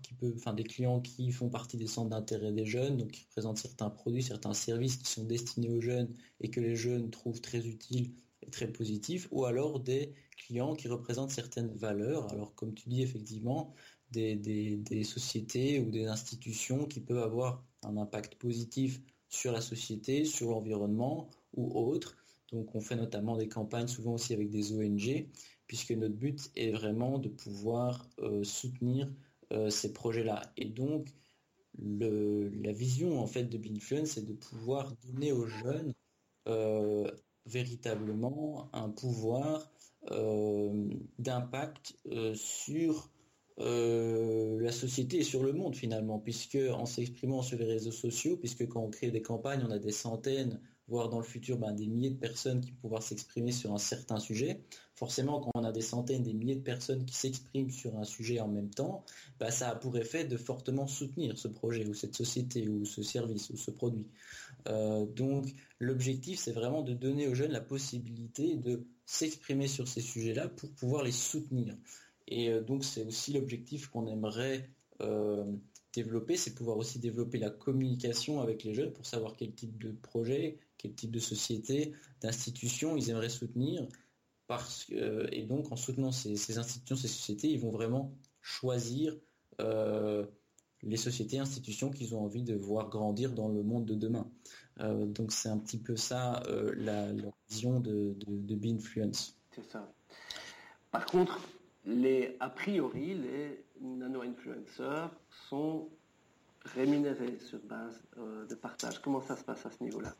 des 0.54 0.64
clients 0.64 1.00
qui 1.00 1.30
font 1.30 1.48
partie 1.48 1.76
des 1.76 1.86
centres 1.86 2.10
d'intérêt 2.10 2.52
des 2.52 2.66
jeunes, 2.66 2.96
donc 2.96 3.12
qui 3.12 3.24
présentent 3.26 3.58
certains 3.58 3.90
produits, 3.90 4.22
certains 4.22 4.54
services 4.54 4.96
qui 4.96 5.10
sont 5.10 5.24
destinés 5.24 5.70
aux 5.70 5.80
jeunes 5.80 6.12
et 6.40 6.50
que 6.50 6.60
les 6.60 6.76
jeunes 6.76 7.10
trouvent 7.10 7.40
très 7.40 7.66
utiles 7.66 8.12
et 8.42 8.50
très 8.50 8.68
positifs, 8.68 9.28
ou 9.30 9.44
alors 9.44 9.80
des 9.80 10.12
clients 10.36 10.74
qui 10.74 10.88
représentent 10.88 11.30
certaines 11.30 11.74
valeurs. 11.74 12.30
Alors 12.32 12.54
comme 12.54 12.74
tu 12.74 12.88
dis 12.88 13.02
effectivement, 13.02 13.74
des, 14.12 14.36
des 14.36 15.04
sociétés 15.04 15.80
ou 15.80 15.90
des 15.90 16.06
institutions 16.06 16.86
qui 16.86 17.00
peuvent 17.00 17.22
avoir 17.22 17.64
un 17.82 17.96
impact 17.96 18.36
positif 18.36 19.00
sur 19.28 19.52
la 19.52 19.60
société, 19.60 20.24
sur 20.24 20.50
l'environnement 20.50 21.28
ou 21.54 21.76
autre 21.78 22.16
donc 22.52 22.74
on 22.74 22.80
fait 22.80 22.96
notamment 22.96 23.36
des 23.36 23.48
campagnes 23.48 23.88
souvent 23.88 24.14
aussi 24.14 24.32
avec 24.32 24.50
des 24.50 24.72
ONG, 24.72 25.26
puisque 25.66 25.90
notre 25.92 26.14
but 26.14 26.50
est 26.54 26.70
vraiment 26.70 27.18
de 27.18 27.28
pouvoir 27.28 28.08
euh, 28.20 28.44
soutenir 28.44 29.10
euh, 29.52 29.70
ces 29.70 29.92
projets-là. 29.92 30.52
Et 30.56 30.66
donc 30.66 31.08
la 31.78 32.72
vision 32.72 33.20
en 33.20 33.26
fait 33.26 33.44
de 33.44 33.58
Binfluence, 33.58 34.10
c'est 34.10 34.24
de 34.24 34.32
pouvoir 34.32 34.94
donner 35.04 35.32
aux 35.32 35.46
jeunes 35.46 35.92
euh, 36.48 37.10
véritablement 37.44 38.70
un 38.72 38.88
pouvoir 38.88 39.70
d'impact 41.18 41.96
sur 42.34 43.10
la 43.58 44.72
société 44.72 45.18
et 45.18 45.22
sur 45.22 45.42
le 45.42 45.52
monde 45.52 45.74
finalement, 45.74 46.18
puisque 46.18 46.58
en 46.72 46.86
s'exprimant 46.86 47.42
sur 47.42 47.58
les 47.58 47.64
réseaux 47.64 47.92
sociaux, 47.92 48.36
puisque 48.36 48.68
quand 48.68 48.82
on 48.82 48.90
crée 48.90 49.10
des 49.10 49.22
campagnes, 49.22 49.64
on 49.66 49.70
a 49.70 49.78
des 49.78 49.92
centaines 49.92 50.60
voir 50.88 51.08
dans 51.08 51.18
le 51.18 51.24
futur 51.24 51.58
ben, 51.58 51.72
des 51.72 51.86
milliers 51.86 52.10
de 52.10 52.18
personnes 52.18 52.60
qui 52.60 52.70
vont 52.70 52.76
pouvoir 52.82 53.02
s'exprimer 53.02 53.52
sur 53.52 53.72
un 53.72 53.78
certain 53.78 54.18
sujet. 54.18 54.60
Forcément, 54.94 55.40
quand 55.40 55.50
on 55.54 55.64
a 55.64 55.72
des 55.72 55.82
centaines, 55.82 56.22
des 56.22 56.32
milliers 56.32 56.54
de 56.54 56.62
personnes 56.62 57.04
qui 57.04 57.14
s'expriment 57.14 57.70
sur 57.70 57.96
un 57.98 58.04
sujet 58.04 58.40
en 58.40 58.48
même 58.48 58.70
temps, 58.70 59.04
ben, 59.38 59.50
ça 59.50 59.70
a 59.70 59.74
pour 59.74 59.96
effet 59.98 60.24
de 60.24 60.36
fortement 60.36 60.86
soutenir 60.86 61.36
ce 61.38 61.48
projet 61.48 61.86
ou 61.86 61.94
cette 61.94 62.14
société 62.14 62.68
ou 62.68 62.84
ce 62.84 63.02
service 63.02 63.50
ou 63.50 63.56
ce 63.56 63.70
produit. 63.70 64.06
Euh, 64.68 65.06
donc 65.06 65.46
l'objectif, 65.80 66.38
c'est 66.38 66.52
vraiment 66.52 66.82
de 66.82 66.92
donner 66.92 67.26
aux 67.28 67.34
jeunes 67.34 67.52
la 67.52 67.60
possibilité 67.60 68.56
de 68.56 68.86
s'exprimer 69.04 69.68
sur 69.68 69.88
ces 69.88 70.00
sujets-là 70.00 70.48
pour 70.48 70.70
pouvoir 70.72 71.02
les 71.02 71.12
soutenir. 71.12 71.76
Et 72.28 72.50
euh, 72.50 72.62
donc 72.62 72.84
c'est 72.84 73.04
aussi 73.04 73.32
l'objectif 73.32 73.88
qu'on 73.88 74.06
aimerait 74.06 74.68
euh, 75.00 75.44
c'est 76.36 76.54
pouvoir 76.54 76.76
aussi 76.76 76.98
développer 76.98 77.38
la 77.38 77.50
communication 77.50 78.40
avec 78.40 78.64
les 78.64 78.74
jeunes 78.74 78.92
pour 78.92 79.06
savoir 79.06 79.34
quel 79.36 79.52
type 79.52 79.78
de 79.78 79.92
projet, 79.92 80.58
quel 80.78 80.94
type 80.94 81.10
de 81.10 81.18
société, 81.18 81.92
d'institution 82.20 82.96
ils 82.96 83.10
aimeraient 83.10 83.28
soutenir. 83.28 83.86
Parce 84.46 84.84
que, 84.84 85.28
et 85.32 85.42
donc 85.42 85.72
en 85.72 85.76
soutenant 85.76 86.12
ces, 86.12 86.58
institutions, 86.58 86.96
ces 86.96 87.08
sociétés, 87.08 87.48
ils 87.48 87.60
vont 87.60 87.70
vraiment 87.70 88.14
choisir 88.40 89.16
euh, 89.60 90.24
les 90.82 90.96
sociétés, 90.96 91.38
institutions 91.38 91.90
qu'ils 91.90 92.14
ont 92.14 92.22
envie 92.22 92.42
de 92.42 92.54
voir 92.54 92.88
grandir 92.88 93.32
dans 93.32 93.48
le 93.48 93.62
monde 93.62 93.86
de 93.86 93.94
demain. 93.94 94.30
Euh, 94.80 95.06
donc 95.06 95.32
c'est 95.32 95.48
un 95.48 95.58
petit 95.58 95.78
peu 95.78 95.96
ça 95.96 96.42
euh, 96.46 96.72
la, 96.76 97.08
vision 97.48 97.80
de, 97.80 98.14
ça. 99.70 99.92
Par 100.90 101.06
contre, 101.06 101.40
les, 101.84 102.36
a 102.40 102.48
priori, 102.48 103.14
les 103.14 103.65
nano-influenceurs 103.80 105.14
sont 105.48 105.88
rémunérés 106.64 107.38
sur 107.38 107.60
base 107.60 108.02
de 108.16 108.54
partage. 108.54 109.00
Comment 109.00 109.20
ça 109.20 109.36
se 109.36 109.44
passe 109.44 109.64
à 109.66 109.70
ce 109.70 109.82
niveau-là? 109.82 110.14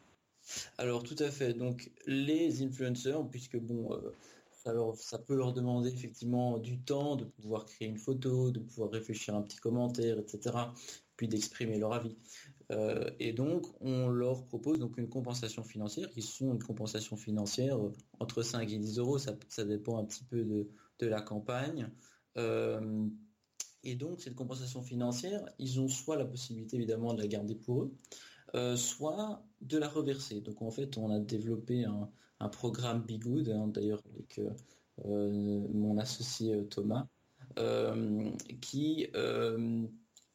Alors 0.79 1.03
tout 1.03 1.17
à 1.19 1.31
fait. 1.31 1.55
Donc 1.55 1.91
les 2.07 2.63
influenceurs, 2.63 3.29
puisque 3.29 3.59
bon, 3.59 3.93
euh, 3.93 4.13
ça, 4.95 5.19
peut 5.19 5.37
leur 5.37 5.53
demander 5.53 5.91
effectivement 5.91 6.59
du 6.59 6.79
temps 6.79 7.17
de 7.17 7.25
pouvoir 7.25 7.67
créer 7.67 7.89
une 7.89 7.99
photo, 7.99 8.51
de 8.51 8.61
pouvoir 8.61 8.91
réfléchir 8.91 9.35
un 9.35 9.43
petit 9.43 9.59
commentaire, 9.59 10.19
etc., 10.19 10.57
puis 11.17 11.29
d'exprimer 11.29 11.79
leur 11.79 11.95
avis. 11.95 12.17
Euh, 12.73 13.11
et 13.21 13.33
donc 13.33 13.65
on 13.81 14.09
leur 14.09 14.45
propose 14.47 14.81
donc 14.81 14.99
une 14.99 15.09
compensation 15.09 15.63
financière, 15.63 16.11
qui 16.11 16.23
sont 16.23 16.53
une 16.53 16.63
compensation 16.63 17.17
financière 17.17 17.79
euh, 17.79 17.93
entre 18.19 18.43
5 18.43 18.71
et 18.71 18.79
10 18.79 18.99
euros, 18.99 19.19
ça, 19.19 19.65
dépend 19.65 19.99
un 19.99 20.05
petit 20.05 20.25
peu 20.25 20.45
de, 20.45 21.07
la 21.07 21.23
campagne. 21.23 21.91
Et 23.87 23.95
donc 23.95 24.21
cette 24.21 24.35
compensation 24.35 24.83
financière, 24.83 25.49
ils 25.61 25.79
ont 25.81 25.87
soit 25.87 26.17
la 26.17 26.25
possibilité 26.25 26.77
évidemment 26.77 27.15
de 27.15 27.23
la 27.23 27.29
garder 27.29 27.55
pour 27.55 27.85
eux, 27.85 27.95
euh, 28.57 28.77
soit 28.77 29.47
de 29.61 29.79
la 29.79 29.89
reverser. 29.89 30.41
Donc 30.41 30.61
en 30.61 30.73
fait, 30.73 30.99
on 30.99 31.09
a 31.11 31.21
développé 31.21 31.85
un, 31.85 32.49
programme 32.49 33.03
Bigood, 33.03 33.49
hein, 33.49 33.69
d'ailleurs 33.69 34.03
avec 34.13 34.39
euh, 34.41 34.51
euh, 35.07 35.67
mon 35.73 35.99
associé 35.99 36.67
Thomas, 36.69 37.07
qui, 38.61 39.07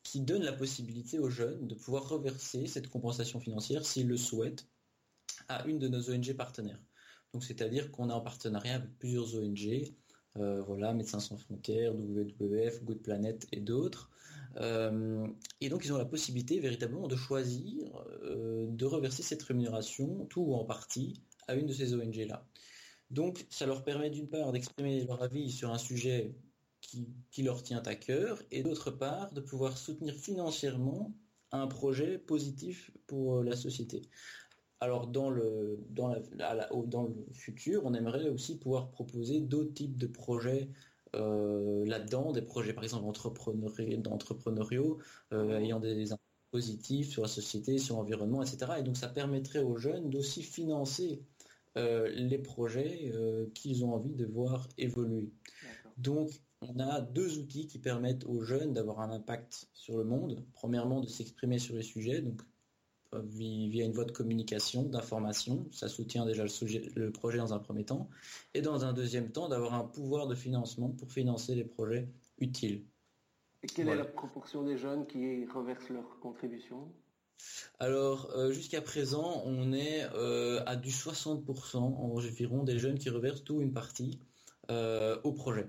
qui 0.03 0.21
donne 0.21 0.43
la 0.43 0.53
possibilité 0.53 1.19
aux 1.19 1.29
jeunes 1.29 1.67
de 1.67 1.75
pouvoir 1.75 2.07
reverser 2.07 2.65
cette 2.67 2.89
compensation 2.89 3.39
financière 3.39 3.85
s'ils 3.85 4.07
le 4.07 4.17
souhaitent 4.17 4.65
à 5.49 5.67
une 5.67 5.77
de 5.77 5.87
nos 5.89 6.09
ONG 6.09 6.33
partenaires. 6.33 6.81
Donc 7.33 7.43
c'est-à-dire 7.43 7.91
qu'on 7.91 8.09
est 8.09 8.13
en 8.13 8.21
partenariat 8.21 8.75
avec 8.75 8.97
plusieurs 8.97 9.35
ONG, 9.35 9.93
voilà, 10.35 10.93
Médecins 10.93 11.19
sans 11.19 11.37
frontières, 11.37 11.93
WWF, 11.93 12.83
Good 12.83 13.01
Planet 13.01 13.47
et 13.51 13.59
d'autres, 13.59 14.11
euh, 14.57 15.27
et 15.61 15.69
donc 15.69 15.85
ils 15.85 15.93
ont 15.93 15.97
la 15.97 16.05
possibilité 16.05 16.59
véritablement 16.59 17.07
de 17.07 17.15
choisir 17.15 17.89
euh, 18.23 18.67
de 18.69 18.85
reverser 18.85 19.23
cette 19.23 19.41
rémunération, 19.43 20.25
tout 20.25 20.41
ou 20.41 20.53
en 20.55 20.65
partie, 20.65 21.21
à 21.47 21.55
une 21.55 21.67
de 21.67 21.73
ces 21.73 21.93
ONG-là. 21.93 22.45
Donc 23.09 23.45
ça 23.49 23.65
leur 23.65 23.83
permet 23.83 24.09
d'une 24.09 24.29
part 24.29 24.51
d'exprimer 24.51 25.03
leur 25.05 25.21
avis 25.21 25.51
sur 25.51 25.71
un 25.71 25.77
sujet 25.77 26.35
qui, 26.81 27.43
leur 27.43 27.63
tient 27.63 27.81
à 27.85 27.95
cœur, 27.95 28.41
et 28.51 28.63
d'autre 28.63 28.91
part 28.91 29.31
de 29.31 29.39
pouvoir 29.39 29.77
soutenir 29.77 30.13
financièrement 30.15 31.13
un 31.51 31.67
projet 31.67 32.17
positif 32.17 32.91
pour 33.07 33.37
euh, 33.37 33.43
la 33.43 33.55
société. 33.55 34.01
Alors 34.81 35.05
dans 35.05 35.29
le, 35.29 35.79
dans, 35.91 36.15
dans 36.85 37.03
le 37.03 37.13
futur, 37.33 37.85
on 37.85 37.93
aimerait 37.93 38.29
aussi 38.29 38.57
pouvoir 38.57 38.89
proposer 38.89 39.39
d'autres 39.39 39.73
types 39.73 39.95
de 39.95 40.07
projets 40.07 40.69
euh, 41.15 41.85
là-dedans, 41.85 42.31
des 42.31 42.41
projets 42.41 42.73
par 42.73 42.83
exemple 42.83 43.05
entrepreneuriaux, 43.05 44.97
euh, 45.33 45.59
ayant 45.59 45.79
des 45.79 46.11
impacts 46.11 46.23
positifs 46.49 47.09
sur 47.11 47.21
la 47.21 47.27
société, 47.27 47.77
sur 47.77 47.97
l'environnement, 47.97 48.41
etc. 48.41 48.73
Et 48.79 48.83
donc 48.83 48.97
ça 48.97 49.07
permettrait 49.07 49.59
aux 49.59 49.77
jeunes 49.77 50.09
d'aussi 50.09 50.41
financer 50.41 51.21
euh, 51.77 52.09
les 52.09 52.39
projets 52.39 53.13
qu'ils 53.53 53.85
ont 53.85 53.93
envie 53.93 54.15
de 54.15 54.25
voir 54.25 54.67
évoluer. 54.79 55.29
Donc 55.97 56.31
on 56.61 56.79
a 56.79 57.01
deux 57.01 57.37
outils 57.37 57.67
qui 57.67 57.77
permettent 57.77 58.25
aux 58.25 58.41
jeunes 58.41 58.73
d'avoir 58.73 58.99
un 59.01 59.11
impact 59.11 59.69
sur 59.73 59.97
le 59.97 60.05
monde. 60.05 60.43
Premièrement, 60.53 61.01
de 61.01 61.07
s'exprimer 61.07 61.59
sur 61.59 61.75
les 61.75 61.83
sujets, 61.83 62.21
donc 62.21 62.41
via 63.13 63.85
une 63.85 63.91
voie 63.91 64.05
de 64.05 64.11
communication, 64.11 64.83
d'information. 64.83 65.67
Ça 65.71 65.87
soutient 65.87 66.25
déjà 66.25 66.43
le, 66.43 67.09
projet 67.11 67.37
dans 67.37 67.53
un 67.53 67.59
premier 67.59 67.83
temps. 67.83 68.09
Et 68.53 68.61
dans 68.61 68.85
un 68.85 68.93
deuxième 68.93 69.31
temps, 69.31 69.49
d'avoir 69.49 69.73
un 69.73 69.83
pouvoir 69.83 70.27
de 70.27 70.35
financement 70.35 70.89
pour 70.89 71.11
financer 71.11 71.55
les 71.55 71.65
projets 71.65 72.07
utiles. 72.39 72.85
Et 73.63 73.67
quelle 73.67 73.89
est 73.89 73.95
la 73.95 74.05
proportion 74.05 74.63
des 74.63 74.77
jeunes 74.77 75.05
qui 75.05 75.45
reversent 75.45 75.89
leur 75.89 76.19
contribution? 76.19 76.91
Alors, 77.79 78.31
euh, 78.35 78.51
jusqu'à 78.51 78.81
présent, 78.81 79.41
on 79.45 79.73
est 79.73 80.07
euh, 80.13 80.63
à 80.65 80.75
du 80.75 80.89
60% 80.89 81.77
environ 81.77 82.63
des 82.63 82.79
jeunes 82.79 82.97
qui 82.97 83.09
reversent 83.09 83.43
tout 83.43 83.55
ou 83.55 83.61
une 83.61 83.73
partie 83.73 84.19
euh, 84.69 85.19
au 85.23 85.31
projet. 85.31 85.67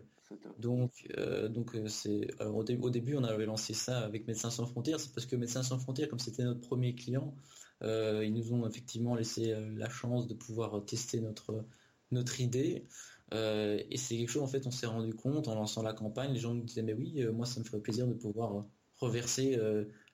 Donc, 0.58 1.08
euh, 1.18 1.48
donc 1.48 1.74
euh, 1.74 1.88
c'est 1.88 2.28
au, 2.40 2.62
début 2.62 3.16
on 3.16 3.24
avait 3.24 3.46
lancé 3.46 3.74
ça 3.74 4.00
avec 4.00 4.26
Médecins 4.26 4.50
sans 4.50 4.66
frontières, 4.66 5.00
c'est 5.00 5.12
parce 5.12 5.26
que 5.26 5.36
Médecins 5.36 5.62
sans 5.62 5.78
frontières, 5.78 6.08
comme 6.08 6.18
c'était 6.18 6.44
notre 6.44 6.60
premier 6.60 6.94
client, 6.94 7.34
euh, 7.82 8.24
ils 8.24 8.32
nous 8.32 8.52
ont 8.52 8.66
effectivement 8.66 9.14
laissé 9.14 9.54
la 9.76 9.88
chance 9.88 10.28
de 10.28 10.34
pouvoir 10.34 10.84
tester 10.84 11.20
notre 11.20 11.64
notre 12.10 12.40
idée. 12.40 12.86
et 13.32 13.96
c'est 13.96 14.16
quelque 14.16 14.30
chose 14.30 14.42
en 14.42 14.46
fait 14.46 14.66
on 14.66 14.70
s'est 14.70 14.86
rendu 14.86 15.14
compte 15.14 15.48
en 15.48 15.54
lançant 15.54 15.82
la 15.82 15.94
campagne, 15.94 16.32
les 16.32 16.38
gens 16.38 16.54
nous 16.54 16.64
disaient 16.64 16.82
mais 16.82 16.94
oui, 16.94 17.24
moi 17.32 17.46
ça 17.46 17.60
me 17.60 17.64
ferait 17.64 17.80
plaisir 17.80 18.06
de 18.06 18.14
pouvoir 18.14 18.66
reverser 18.96 19.58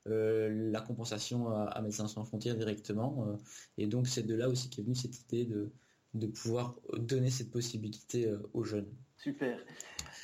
la 0.07 0.81
compensation 0.81 1.51
à, 1.51 1.81
Médecins 1.83 2.09
sans 2.09 2.25
frontières 2.25 2.57
directement. 2.57 3.37
et 3.77 3.87
donc 3.87 4.09
c'est 4.09 4.23
de 4.23 4.35
là 4.35 4.49
aussi 4.49 4.71
qu'est 4.71 4.83
venue 4.83 4.95
cette 4.95 5.21
idée 5.21 5.45
de 5.45 5.73
de 6.15 6.27
pouvoir 6.27 6.75
donner 6.97 7.31
cette 7.31 7.51
possibilité 7.51 8.33
aux 8.55 8.65
jeunes. 8.65 8.89
Super. 9.19 9.59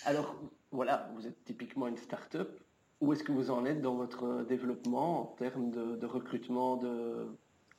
Alors, 0.05 0.37
voilà, 0.71 1.11
vous 1.15 1.27
êtes 1.27 1.45
typiquement 1.45 1.89
une 1.89 1.97
start-up. 1.97 2.61
Où 3.01 3.13
est-ce 3.13 3.25
que 3.25 3.33
vous 3.33 3.51
en 3.51 3.67
êtes 3.67 3.83
dans 3.83 3.97
votre 3.97 4.47
développement 4.49 5.23
en 5.23 5.27
termes 5.37 5.71
de, 5.71 6.07
recrutement 6.07 6.77
de 6.77 7.27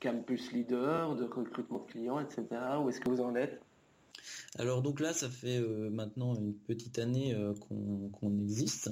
campus 0.02 0.52
leader, 0.52 1.16
de 1.16 1.24
recrutement 1.24 1.80
de 1.80 1.92
clients, 1.92 2.20
etc. 2.20 2.46
Où 2.84 2.90
est-ce 2.90 3.00
que 3.00 3.10
vous 3.10 3.22
en 3.22 3.36
êtes? 3.36 3.62
Alors 4.58 4.82
donc 4.82 5.00
là, 5.00 5.14
ça 5.14 5.30
fait 5.30 5.60
maintenant 5.60 6.36
une 6.36 6.54
petite 6.54 7.00
année 7.00 7.36
qu'on 7.70 8.40
existe. 8.40 8.90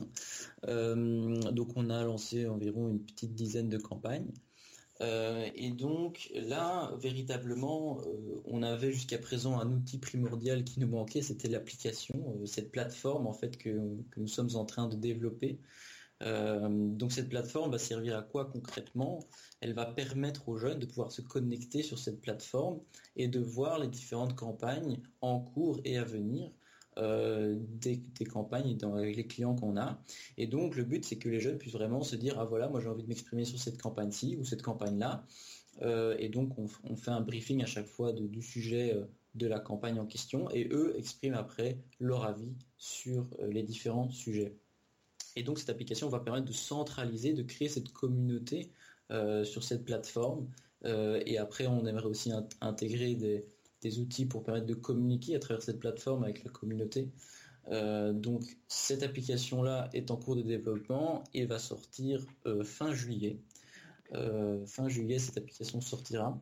donc 0.64 1.70
on 1.76 1.90
a 1.90 2.04
lancé 2.04 2.48
environ 2.48 2.90
une 2.90 3.00
petite 3.00 3.36
dizaine 3.36 3.70
de 3.70 3.78
campagnes. 3.78 4.32
Euh, 5.02 5.50
et 5.56 5.72
donc 5.72 6.30
là, 6.36 6.92
véritablement, 7.00 8.00
euh, 8.02 8.42
on 8.46 8.62
avait 8.62 8.92
jusqu'à 8.92 9.18
présent 9.18 9.60
un 9.60 9.72
outil 9.72 9.98
primordial 9.98 10.64
qui 10.64 10.80
nous 10.80 10.88
manquait, 10.88 11.22
c'était 11.22 11.48
l'application, 11.48 12.38
euh, 12.42 12.46
cette 12.46 12.72
plateforme 12.72 13.26
en 13.26 13.34
fait 13.34 13.58
que, 13.58 13.70
nous 14.18 14.28
sommes 14.28 14.56
en 14.56 14.66
train 14.66 14.88
de 14.88 14.96
développer. 14.96 15.60
donc 16.22 17.12
cette 17.12 17.30
plateforme 17.30 17.72
va 17.72 17.80
servir 17.80 18.18
à 18.18 18.22
quoi 18.22 18.46
concrètement? 18.46 19.20
Elle 19.62 19.74
va 19.74 19.86
permettre 19.86 20.48
aux 20.48 20.58
jeunes 20.58 20.80
de 20.80 20.86
pouvoir 20.86 21.12
se 21.12 21.22
connecter 21.22 21.84
sur 21.84 22.00
cette 22.00 22.22
plateforme 22.22 22.80
et 23.18 23.28
de 23.28 23.40
voir 23.42 23.80
les 23.80 23.90
différentes 23.90 24.36
campagnes 24.36 25.02
en 25.22 25.40
cours 25.40 25.82
et 25.86 25.98
à 25.98 26.04
venir 26.06 26.52
euh, 26.98 27.56
des, 27.60 28.02
campagnes 28.32 28.78
dans, 28.78 28.96
avec 28.96 29.16
les 29.16 29.26
clients 29.26 29.56
qu'on 29.56 29.78
a. 29.78 30.00
Et 30.38 30.48
donc 30.48 30.76
le 30.76 30.84
but 30.84 31.04
c'est 31.04 31.18
que 31.18 31.28
les 31.28 31.40
jeunes 31.40 31.58
puissent 31.58 31.74
vraiment 31.74 32.04
se 32.04 32.16
dire 32.16 32.40
ah 32.40 32.46
voilà 32.46 32.68
moi 32.68 32.80
j'ai 32.80 32.88
envie 32.88 33.04
de 33.04 33.08
m'exprimer 33.08 33.46
sur 33.46 33.60
cette 33.60 33.82
campagne-ci 33.82 34.38
ou 34.38 34.46
cette 34.46 34.62
campagne-là. 34.62 35.26
Euh, 35.82 36.16
et 36.20 36.30
donc 36.30 36.58
on, 36.60 36.96
fait 36.96 37.12
un 37.12 37.22
briefing 37.22 37.64
à 37.64 37.66
chaque 37.66 37.88
fois 37.88 38.14
du 38.14 38.42
sujet 38.44 38.94
euh, 38.94 39.06
de 39.34 39.48
la 39.48 39.60
campagne 39.60 40.00
en 40.00 40.06
question 40.06 40.50
et 40.52 40.70
eux 40.72 40.94
expriment 40.96 41.34
après 41.34 41.80
leur 42.00 42.26
avis 42.26 42.54
sur 42.78 43.28
les 43.48 43.64
différents 43.64 44.10
sujets. 44.12 44.56
Et 45.36 45.42
donc 45.42 45.58
cette 45.58 45.72
application 45.72 46.10
va 46.10 46.20
permettre 46.20 46.46
de 46.46 46.54
centraliser, 46.54 47.34
de 47.34 47.42
créer 47.42 47.70
cette 47.70 47.92
communauté 47.92 48.70
sur 49.44 49.64
cette 49.64 49.84
plateforme. 49.86 50.48
et 50.84 51.38
après 51.40 51.66
on 51.66 51.86
aimerait 51.88 52.06
aussi 52.06 52.32
intégrer 52.62 53.16
des, 53.16 53.46
outils 54.00 54.26
pour 54.26 54.44
permettre 54.44 54.66
de 54.66 54.74
communiquer 54.74 55.36
à 55.36 55.40
travers 55.40 55.62
cette 55.62 55.80
plateforme 55.80 56.24
avec 56.24 56.44
la 56.44 56.50
communauté. 56.50 57.10
Euh, 57.70 58.12
donc 58.12 58.58
cette 58.68 59.04
application-là 59.04 59.90
est 59.94 60.12
en 60.12 60.18
cours 60.18 60.36
de 60.36 60.42
développement 60.42 61.24
et 61.34 61.46
va 61.46 61.60
sortir 61.60 62.26
euh, 62.46 62.64
fin 62.64 62.94
juillet. 62.94 63.40
Euh, 64.14 64.66
fin 64.66 64.90
juillet, 64.90 65.20
cette 65.20 65.38
application 65.38 65.82
sortira. 65.82 66.40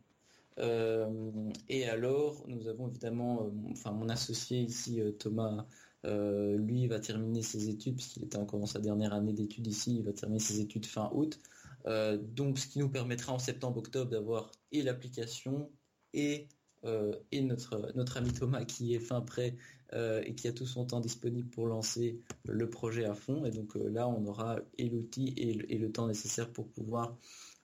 et 1.68 1.84
alors, 1.88 2.44
nous 2.46 2.68
avons 2.68 2.88
évidemment, 2.88 3.50
enfin 3.70 3.92
mon 3.92 4.08
associé 4.08 4.60
ici, 4.60 5.00
Thomas, 5.18 5.66
lui 6.04 6.86
va 6.88 6.98
terminer 6.98 7.42
ses 7.42 7.68
études 7.68 7.96
puisqu'il 7.96 8.24
était 8.24 8.36
encore 8.36 8.60
dans 8.60 8.66
sa 8.66 8.80
dernière 8.80 9.14
année 9.14 9.32
d'études 9.32 9.66
ici. 9.66 9.96
Il 9.98 10.04
va 10.04 10.12
terminer 10.12 10.40
ses 10.40 10.60
études 10.60 10.86
fin 10.86 11.10
août. 11.14 11.40
donc, 11.86 12.58
ce 12.58 12.66
qui 12.66 12.80
nous 12.80 12.90
permettra 12.90 13.32
en 13.32 13.38
septembre-octobre 13.38 14.10
d'avoir 14.10 14.50
et 14.72 14.82
l'application 14.82 15.70
et 16.12 16.48
euh, 16.84 17.12
et 17.30 17.42
notre, 17.42 17.92
notre 17.94 18.16
ami 18.16 18.32
Thomas 18.32 18.64
qui 18.64 18.94
est 18.94 18.98
fin 18.98 19.20
prêt 19.20 19.54
euh, 19.92 20.22
et 20.24 20.34
qui 20.34 20.48
a 20.48 20.52
tout 20.52 20.66
son 20.66 20.84
temps 20.84 21.00
disponible 21.00 21.48
pour 21.48 21.66
lancer 21.66 22.18
le 22.44 22.68
projet 22.68 23.04
à 23.04 23.14
fond. 23.14 23.44
Et 23.44 23.50
donc 23.50 23.76
euh, 23.76 23.88
là, 23.88 24.08
on 24.08 24.26
aura 24.26 24.58
et 24.78 24.88
l'outil 24.88 25.32
et, 25.36 25.78
le 25.78 25.92
temps 25.92 26.08
nécessaire 26.08 26.50
pour 26.50 26.68
pouvoir 26.68 27.16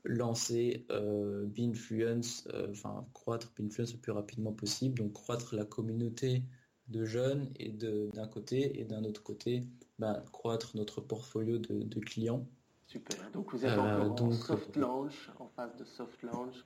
lancer 0.05 0.87
Binfluence, 0.89 2.49
enfin 2.71 3.05
croître 3.13 3.53
Binfluence 3.59 3.93
le 3.93 3.99
plus 3.99 4.13
rapidement 4.13 4.53
possible, 4.53 4.97
donc 4.99 5.13
croître 5.13 5.55
la 5.55 5.65
communauté 5.65 6.43
de 6.89 7.05
jeunes 7.05 7.51
et 7.59 7.69
d'un 7.69 8.29
côté 8.29 8.81
et 8.81 8.85
d'un 8.85 9.05
autre 9.05 9.23
côté 9.23 9.65
bah, 9.99 10.23
croître 10.33 10.77
notre 10.77 11.01
portfolio 11.01 11.59
de, 11.59 12.01
clients. 12.01 12.47
Super. 12.87 13.31
Donc 13.33 13.53
vous 13.53 13.67
êtes 13.67 13.79
encore 13.79 14.23
en 14.23 14.33
soft 14.33 14.77
launch, 14.77 15.31
en 15.39 15.49
phase 15.49 15.77
de 15.77 15.85
soft 15.85 16.23
launch. 16.23 16.65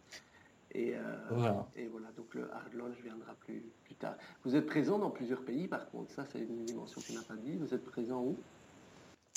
Et, 0.75 0.95
euh, 0.97 1.01
voilà. 1.31 1.69
et 1.77 1.87
voilà, 1.87 2.11
donc 2.13 2.35
le 2.35 2.51
hard 2.53 2.73
launch 2.73 2.97
viendra 3.03 3.35
plus, 3.35 3.63
plus 3.85 3.95
tard. 3.95 4.17
Vous 4.45 4.57
êtes 4.57 4.67
présent 4.67 4.99
dans 4.99 5.11
plusieurs 5.11 5.45
pays 5.45 5.69
par 5.69 5.91
contre, 5.91 6.11
ça 6.13 6.25
c'est 6.33 6.41
une 6.41 6.65
dimension 6.65 7.01
qu'on 7.07 7.15
n'a 7.15 7.23
pas 7.23 7.37
dit. 7.37 7.57
Vous 7.57 7.75
êtes 7.75 7.85
présent 7.85 8.23
où? 8.23 8.39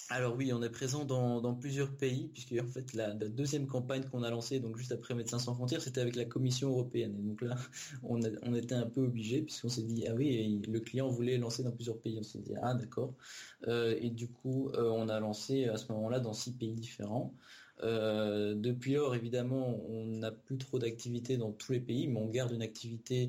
Alors 0.09 0.35
oui, 0.35 0.53
on 0.53 0.61
est 0.61 0.69
présent 0.69 1.03
dans, 1.03 1.55
plusieurs 1.55 1.89
pays, 1.89 2.29
puisque 2.31 2.53
en 2.63 2.67
fait 2.67 2.93
la, 2.93 3.13
deuxième 3.13 3.65
campagne 3.65 4.03
qu'on 4.03 4.21
a 4.21 4.29
lancée, 4.29 4.59
donc 4.59 4.77
juste 4.77 4.91
après 4.91 5.15
Médecins 5.15 5.39
sans 5.39 5.55
frontières, 5.55 5.81
c'était 5.81 5.99
avec 5.99 6.15
la 6.15 6.25
Commission 6.25 6.69
européenne. 6.69 7.15
Et 7.17 7.23
donc 7.23 7.41
là, 7.41 7.55
on, 8.03 8.53
était 8.53 8.75
un 8.75 8.85
peu 8.85 9.01
obligé, 9.01 9.41
puisqu'on 9.41 9.69
s'est 9.69 9.81
dit 9.81 10.05
ah 10.07 10.13
oui, 10.13 10.61
le 10.67 10.79
client 10.79 11.07
voulait 11.07 11.37
lancer 11.37 11.63
dans 11.63 11.71
plusieurs 11.71 11.97
pays. 11.97 12.19
On 12.19 12.23
s'est 12.23 12.39
dit 12.39 12.53
ah 12.61 12.75
d'accord. 12.75 13.15
Euh, 13.67 13.97
et 13.99 14.11
du 14.11 14.27
coup, 14.27 14.69
euh, 14.75 14.91
on 14.91 15.09
a 15.09 15.19
lancé 15.19 15.65
à 15.65 15.77
ce 15.77 15.91
moment-là 15.91 16.19
dans 16.19 16.33
six 16.33 16.51
pays 16.51 16.75
différents. 16.75 17.33
Euh, 17.83 18.55
depuis 18.55 18.93
lors, 18.93 19.15
évidemment, 19.15 19.79
on 19.89 20.05
n'a 20.05 20.31
plus 20.31 20.57
trop 20.57 20.79
d'activité 20.79 21.37
dans 21.37 21.51
tous 21.51 21.73
les 21.73 21.79
pays, 21.79 22.07
mais 22.07 22.19
on 22.19 22.29
garde 22.29 22.51
une 22.51 22.61
activité, 22.61 23.27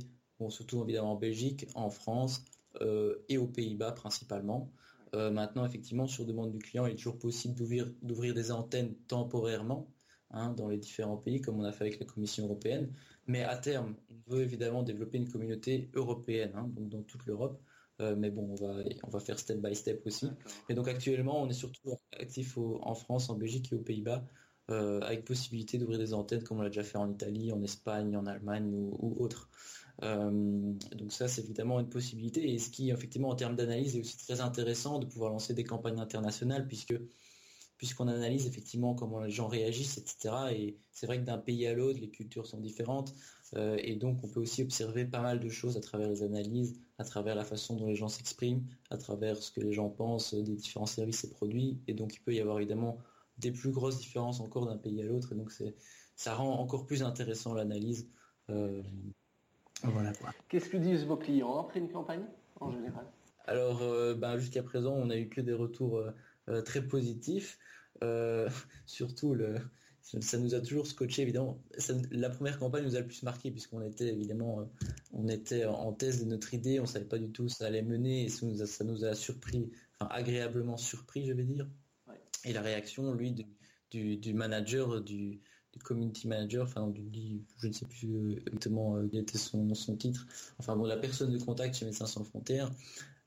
surtout 0.49 0.83
évidemment 0.85 1.13
en 1.13 1.17
Belgique, 1.17 1.67
en 1.75 1.91
France 1.91 2.45
euh, 2.81 3.17
et 3.29 3.39
aux 3.39 3.49
Pays-Bas 3.49 3.93
principalement. 3.93 4.71
Euh, 5.15 5.31
maintenant, 5.31 5.65
effectivement, 5.65 6.07
sur 6.07 6.25
demande 6.27 6.53
du 6.53 6.59
client, 6.59 6.87
il 6.87 6.93
est 6.93 6.97
toujours 6.97 7.19
possible 7.19 7.55
d'ouvrir 8.03 8.35
des 8.35 8.53
antennes 8.53 8.95
temporairement 9.09 9.89
hein, 10.31 10.53
dans 10.53 10.69
les 10.69 10.79
différents 10.79 11.17
pays, 11.17 11.41
comme 11.41 11.59
on 11.59 11.65
a 11.65 11.73
fait 11.73 11.85
avec 11.85 12.01
la 12.01 12.07
Commission 12.07 12.45
européenne. 12.45 12.93
Mais 13.27 13.43
à 13.43 13.57
terme, 13.57 13.97
on 14.11 14.35
veut 14.35 14.43
évidemment 14.43 14.83
développer 14.83 15.19
une 15.19 15.29
communauté 15.29 15.91
européenne, 15.95 16.53
hein, 16.55 16.69
donc 16.75 16.89
dans 16.89 17.03
toute 17.03 17.25
l'Europe. 17.27 17.61
Mais 18.01 18.31
bon, 18.31 18.49
on 18.51 18.55
va, 18.55 18.83
on 19.05 19.11
va 19.11 19.21
faire 19.21 19.39
step 19.39 19.59
by 19.59 19.75
step 19.75 20.03
aussi. 20.07 20.29
Et 20.69 20.75
donc 20.75 20.89
actuellement, 20.89 21.43
on 21.43 21.49
est 21.49 21.55
surtout 21.55 21.97
actif 22.19 22.59
en 22.59 22.95
France, 22.95 23.31
en 23.31 23.35
Belgique 23.35 23.73
et 23.73 23.77
aux 23.77 23.81
Pays-Bas, 23.81 24.25
euh, 24.69 25.01
avec 25.03 25.25
possibilité 25.25 25.79
d'ouvrir 25.79 25.99
des 25.99 26.13
antennes 26.13 26.43
comme 26.43 26.59
on 26.59 26.63
l'a 26.63 26.71
déjà 26.71 26.83
fait 26.83 26.99
en 26.99 27.09
Italie, 27.09 27.53
en 27.53 27.63
Espagne, 27.63 28.17
en 28.17 28.27
Allemagne 28.27 28.67
ou, 28.67 28.97
ou 29.01 29.23
autre. 29.23 29.49
Euh, 30.03 30.31
donc 30.97 31.13
ça, 31.13 31.29
c'est 31.29 31.43
évidemment 31.43 31.79
une 31.79 31.89
possibilité. 31.89 32.53
Et 32.53 32.59
ce 32.59 32.71
qui, 32.71 32.91
effectivement, 32.91 33.29
en 33.29 33.37
termes 33.37 33.55
d'analyse, 33.55 33.97
est 33.97 34.01
aussi 34.01 34.19
très 34.19 34.41
intéressant 34.41 34.99
de 34.99 35.07
pouvoir 35.07 35.31
lancer 35.31 35.55
des 35.55 35.63
campagnes 35.63 36.01
internationales, 36.01 36.67
puisque 36.67 36.95
puisqu'on 37.79 38.09
analyse 38.09 38.47
effectivement 38.47 38.95
comment 38.95 39.21
les 39.21 39.31
gens 39.31 39.49
réagissent, 39.49 39.99
etc. 39.99 40.35
Et 40.53 40.77
c'est 40.93 41.07
vrai 41.07 41.19
que 41.19 41.25
d'un 41.25 41.39
pays 41.39 41.67
à 41.67 41.75
l'autre, 41.75 42.01
les 42.01 42.09
cultures 42.09 42.47
sont 42.47 42.59
différentes. 42.59 43.15
Euh, 43.55 43.77
et 43.81 43.97
donc, 43.97 44.19
on 44.25 44.29
peut 44.29 44.41
aussi 44.41 44.63
observer 44.63 45.05
pas 45.05 45.21
mal 45.21 45.41
de 45.41 45.49
choses 45.49 45.77
à 45.77 45.81
travers 45.81 46.09
les 46.09 46.23
analyses, 46.23 46.81
à 46.99 47.05
travers 47.05 47.35
la 47.35 47.45
façon 47.45 47.77
dont 47.77 47.87
les 47.87 47.95
gens 47.95 48.09
s'expriment, 48.09 48.65
à 48.91 48.97
travers 48.97 49.37
ce 49.43 49.51
que 49.51 49.61
les 49.61 49.73
gens 49.73 49.89
pensent 49.89 50.35
des 50.35 50.57
différents 50.57 50.87
services 50.87 51.25
et 51.25 51.31
produits. 51.31 51.79
Et 51.87 51.95
donc, 51.95 52.15
il 52.15 52.21
peut 52.21 52.35
y 52.35 52.41
avoir 52.41 52.59
évidemment 52.59 52.99
des 53.39 53.53
plus 53.53 53.71
grosses 53.71 53.99
différences 53.99 54.41
encore 54.41 54.67
d'un 54.67 54.79
pays 54.79 55.03
à 55.03 55.05
l'autre. 55.05 55.33
Et 55.33 55.37
donc, 55.37 55.53
c'est, 55.53 55.75
ça 56.15 56.35
rend 56.35 56.59
encore 56.59 56.87
plus 56.87 57.03
intéressant 57.03 57.55
l'analyse. 57.55 58.09
Euh, 58.49 58.83
voilà. 59.83 60.13
Qu'est-ce 60.49 60.71
que 60.71 60.79
disent 60.79 61.05
vos 61.05 61.17
clients 61.17 61.61
après 61.61 61.81
une 61.81 61.91
campagne, 61.91 62.25
en 62.61 62.71
général? 62.71 63.07
Alors, 63.47 63.83
euh, 63.83 64.15
ben, 64.15 64.39
jusqu'à 64.39 64.63
présent, 64.63 64.95
on 64.95 65.07
n'a 65.07 65.19
eu 65.19 65.29
que 65.29 65.41
des 65.41 65.53
retours 65.53 65.99
euh, 65.99 66.11
très 66.65 66.83
positifs. 66.87 67.59
surtout, 68.87 69.35
le, 69.35 69.57
ça 70.03 70.39
nous 70.39 70.55
a 70.55 70.61
toujours 70.61 70.87
scotché, 70.87 71.23
évidemment. 71.23 71.63
la 72.11 72.31
première 72.31 72.59
campagne 72.59 72.85
nous 72.85 72.97
a 72.97 73.01
le 73.01 73.07
plus 73.07 73.23
marqué, 73.23 73.51
puisqu'on 73.51 73.83
était, 73.83 74.09
évidemment, 74.09 74.71
on 75.13 75.29
était 75.29 75.65
en 75.65 75.93
thèse 75.93 76.23
de 76.23 76.29
notre 76.29 76.53
idée, 76.55 76.79
on 76.79 76.83
ne 76.83 76.89
savait 76.89 77.07
pas 77.07 77.19
du 77.19 77.31
tout 77.33 77.45
où 77.45 77.49
ça 77.49 77.67
allait 77.67 77.83
mener, 77.83 78.25
et 78.25 78.29
ça 78.29 78.47
nous 78.47 78.63
a, 78.63 78.67
ça 78.67 78.85
nous 78.85 79.05
a 79.05 79.15
surpris, 79.15 79.71
enfin, 79.99 80.11
agréablement 80.13 80.77
surpris, 80.77 81.27
je 81.27 81.33
vais 81.33 81.45
dire 81.45 81.67
et 82.47 82.53
la 82.53 82.63
réaction, 82.63 83.13
lui, 83.13 83.35
du, 83.91 84.35
manager, 84.35 85.01
du, 85.03 85.41
community 85.83 86.27
manager, 86.27 86.65
enfin, 86.65 86.89
du, 86.89 87.45
je 87.59 87.67
ne 87.67 87.73
sais 87.73 87.85
plus 87.85 88.15
euh, 88.15 88.37
exactement 88.37 88.97
euh, 88.97 89.07
quel 89.11 89.21
était 89.21 89.37
son, 89.37 89.75
son 89.75 89.97
titre, 89.97 90.27
enfin, 90.59 90.75
bon, 90.77 90.85
la 90.85 90.97
personne 90.97 91.31
de 91.31 91.39
contact 91.39 91.75
chez 91.75 91.85
Médecins 91.85 92.07
Sans 92.07 92.25
Frontières, 92.25 92.71
euh, 92.71 92.73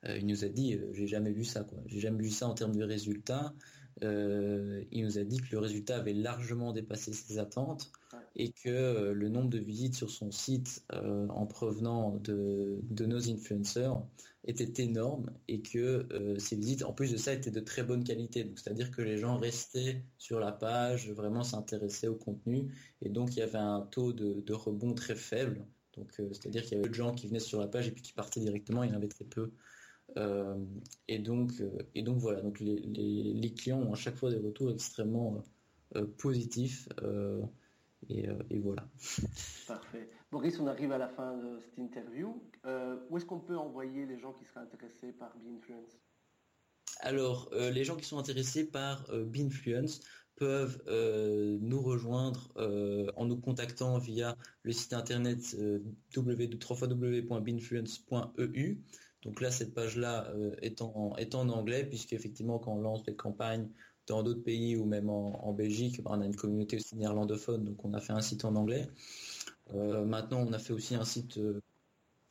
il 0.08 0.26
nous 0.26 0.46
a 0.46 0.48
dit, 0.48 0.80
j'ai 0.94 1.08
jamais 1.08 1.32
vu 1.32 1.44
ça, 1.44 1.64
quoi. 1.64 1.80
J'ai 1.86 2.00
jamais 2.00 2.24
vu 2.24 2.30
ça 2.30 2.48
en 2.48 2.54
termes 2.54 2.76
de 2.76 2.84
résultats. 2.84 3.54
il 4.02 5.04
nous 5.04 5.18
a 5.18 5.24
dit 5.24 5.38
que 5.38 5.52
le 5.52 5.60
résultat 5.60 5.98
avait 5.98 6.14
largement 6.14 6.72
dépassé 6.72 7.12
ses 7.12 7.38
attentes 7.38 7.92
et 8.36 8.52
que 8.52 9.12
le 9.12 9.30
nombre 9.30 9.50
de 9.50 9.60
visites 9.60 9.96
sur 9.96 10.10
son 10.10 10.32
site 10.32 10.86
en 10.94 11.46
provenant 11.46 12.16
de, 12.18 12.80
de 12.90 13.06
nos 13.06 13.30
influenceurs 13.30 14.06
était 14.46 14.84
énorme 14.84 15.32
et 15.48 15.62
que 15.62 16.08
euh, 16.12 16.40
ces 16.40 16.56
visites, 16.56 16.84
en 16.84 16.94
plus 16.94 17.12
de 17.12 17.18
ça, 17.18 17.34
étaient 17.34 17.52
de 17.52 17.60
très 17.60 17.84
bonne 17.84 18.04
qualité. 18.04 18.44
Donc, 18.44 18.60
c'est-à-dire 18.60 18.92
que 18.92 19.02
les 19.02 19.18
gens 19.18 19.38
restaient 19.38 20.04
sur 20.18 20.40
la 20.40 20.52
page, 20.52 21.12
vraiment 21.12 21.44
s'intéressaient 21.44 22.08
au 22.08 22.16
contenu, 22.16 22.74
et 23.02 23.10
donc 23.10 23.36
il 23.36 23.40
y 23.40 23.42
avait 23.42 23.58
un 23.58 23.82
taux 23.82 24.14
de, 24.14 24.54
rebond 24.54 24.94
très 24.94 25.16
faible. 25.16 25.66
Donc, 25.98 26.12
euh, 26.20 26.30
c'est-à-dire 26.32 26.64
qu'il 26.64 26.74
y 26.74 26.76
avait 26.76 26.84
peu 26.84 26.90
de 26.90 26.94
gens 26.94 27.14
qui 27.14 27.28
venaient 27.28 27.40
sur 27.40 27.60
la 27.60 27.68
page 27.68 27.88
et 27.88 27.92
puis 27.92 28.02
qui 28.02 28.14
partaient 28.14 28.40
directement. 28.40 28.84
Il 28.84 28.90
y 28.90 28.94
en 28.94 28.96
avait 28.96 29.08
très 29.08 29.26
peu. 29.26 29.52
Euh, 30.18 30.58
et 31.08 31.20
donc, 31.20 31.52
et 31.96 32.02
donc 32.02 32.18
voilà. 32.18 32.42
Donc, 32.42 32.60
les, 32.60 32.76
les, 32.78 33.54
clients 33.54 33.82
ont 33.82 33.94
à 33.94 33.96
chaque 33.96 34.16
fois 34.16 34.30
des 34.30 34.38
retours 34.38 34.72
extrêmement 34.72 35.44
positifs. 36.18 36.90
Euh, 37.02 37.42
et, 38.10 38.28
voilà. 38.60 38.88
Parfait. 39.68 40.10
Boris, 40.32 40.60
on 40.60 40.68
arrive 40.68 40.92
à 40.92 40.98
la 40.98 41.10
fin 41.10 41.38
de 41.38 41.60
cette 41.60 41.78
interview. 41.78 42.42
Euh, 42.66 42.98
où 43.10 43.18
est-ce 43.18 43.26
qu'on 43.26 43.40
peut 43.40 43.58
envoyer 43.58 44.06
les 44.06 44.20
gens 44.20 44.34
qui 44.34 44.46
seraient 44.46 44.62
intéressés 44.62 45.12
par 45.12 45.36
BeInfluence? 45.38 46.00
Alors, 47.02 47.50
les 47.54 47.86
gens 47.86 47.96
qui 47.96 48.06
sont 48.06 48.20
intéressés 48.20 48.70
par 48.70 49.10
Binfluence 49.14 50.02
peuvent 50.36 50.84
nous 51.62 51.82
rejoindre 51.82 52.52
en 53.16 53.26
nous 53.26 53.38
contactant 53.38 53.98
via 54.00 54.36
le 54.64 54.74
site 54.74 54.92
internet 54.94 55.56
www.binfluence.eu. 56.16 58.84
Donc 59.24 59.42
là, 59.42 59.52
cette 59.52 59.74
page-là 59.74 60.34
est, 60.62 60.82
en, 60.82 61.16
est 61.18 61.36
en 61.36 61.50
anglais, 61.50 61.86
puisqu'effectivement, 61.86 62.58
quand 62.58 62.74
on 62.74 62.82
lance 62.82 63.04
des 63.04 63.16
campagnes 63.16 63.70
dans 64.10 64.24
d'autres 64.24 64.44
pays 64.44 64.76
ou 64.76 64.86
même 64.86 65.10
en, 65.10 65.54
Belgique, 65.54 66.02
bah, 66.02 66.12
on 66.14 66.22
a 66.22 66.26
une 66.26 66.36
communauté 66.36 66.78
aussi 66.78 66.96
néerlandophone, 66.96 67.64
donc 67.64 67.86
on 67.86 67.94
a 67.94 68.02
fait 68.02 68.14
un 68.14 68.22
site 68.22 68.44
en 68.44 68.56
anglais. 68.56 68.88
Euh, 69.74 70.04
maintenant, 70.04 70.46
on 70.48 70.52
a 70.52 70.60
fait 70.60 70.74
aussi 70.74 70.96
un 70.96 71.06
site 71.06 71.38
euh, 71.38 71.62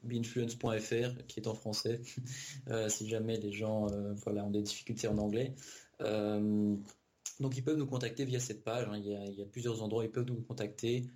binfluence.fr 0.03 1.27
qui 1.29 1.41
est 1.41 1.47
en 1.47 1.55
français, 1.55 2.01
euh, 2.69 2.89
si 2.89 3.09
jamais 3.09 3.39
les 3.39 3.53
gens 3.53 3.87
ont 4.27 4.51
des 4.51 4.63
difficultés 4.63 5.09
en 5.09 5.19
anglais. 5.19 5.55
donc 6.01 7.57
ils 7.57 7.63
peuvent 7.63 7.79
nous 7.79 7.87
contacter 7.87 8.25
via 8.25 8.41
cette 8.41 8.65
page, 8.65 8.89
hein. 8.89 8.97
il, 8.97 9.07
y 9.07 9.43
a, 9.43 9.47
plusieurs 9.47 9.83
endroits, 9.83 10.05
ils 10.05 10.11
peuvent 10.11 10.27
nous 10.27 10.43
contacter 10.43 11.07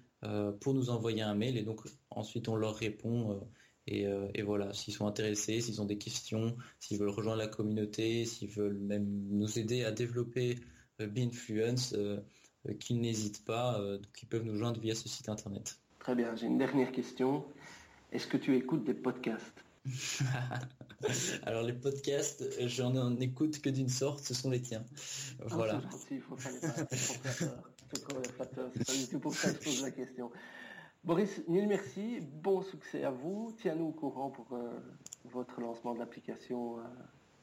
pour 0.60 0.74
nous 0.74 0.88
envoyer 0.90 1.22
un 1.22 1.34
mail 1.34 1.56
et 1.56 1.62
donc 1.62 1.80
ensuite 2.10 2.48
on 2.48 2.54
leur 2.54 2.76
répond. 2.76 3.40
Et, 3.88 4.06
et, 4.34 4.42
voilà, 4.42 4.72
s'ils 4.72 4.94
sont 4.94 5.06
intéressés, 5.06 5.60
s'ils 5.60 5.82
ont 5.82 5.84
des 5.84 5.98
questions, 5.98 6.56
s'ils 6.78 6.98
veulent 6.98 7.08
rejoindre 7.08 7.38
la 7.38 7.48
communauté, 7.48 8.24
s'ils 8.24 8.48
veulent 8.48 8.78
même 8.78 9.06
nous 9.30 9.58
aider 9.58 9.84
à 9.84 9.90
développer 9.90 10.56
Binfluence, 11.00 11.96
qu'ils 12.78 13.00
n'hésitent 13.00 13.44
pas, 13.44 13.80
donc 13.80 14.22
ils 14.22 14.26
peuvent 14.26 14.44
nous 14.44 14.56
joindre 14.56 14.80
via 14.80 14.94
ce 14.94 15.08
site 15.08 15.28
internet. 15.28 15.80
Très 15.98 16.14
bien, 16.14 16.34
j'ai 16.36 16.46
une 16.46 16.58
dernière 16.58 16.92
question. 16.92 17.44
Est-ce 18.12 18.26
que 18.26 18.36
tu 18.36 18.56
écoutes 18.56 18.84
des 18.84 18.94
podcasts? 18.94 19.64
Alors 21.44 21.62
les 21.62 21.72
podcasts, 21.72 22.44
j'en 22.66 22.94
en 22.96 23.18
écoute 23.18 23.60
que 23.60 23.70
d'une 23.70 23.88
sorte, 23.88 24.20
ce 24.20 24.34
sont 24.34 24.50
les 24.50 24.60
tiens. 24.60 24.84
Ah, 25.40 25.44
voilà. 25.48 25.80
il 26.10 26.20
faut 26.20 26.36
pas 26.36 26.50
les 26.50 26.58
C'est 26.96 28.02
pas 28.36 28.92
du 28.92 29.08
tout 29.08 29.18
pour 29.18 29.34
ça 29.34 29.52
que 29.52 29.58
je 29.60 29.64
pose 29.64 29.82
la 29.82 29.90
question. 29.90 30.30
Boris, 31.04 31.42
mille 31.48 31.66
merci, 31.66 32.20
bon 32.42 32.62
succès 32.62 33.04
à 33.04 33.10
vous. 33.10 33.52
Tiens-nous 33.60 33.86
au 33.86 33.92
courant 33.92 34.30
pour 34.30 34.46
euh, 34.52 34.70
votre 35.24 35.60
lancement 35.60 35.94
de 35.94 35.98
l'application 35.98 36.78
euh, 36.78 36.82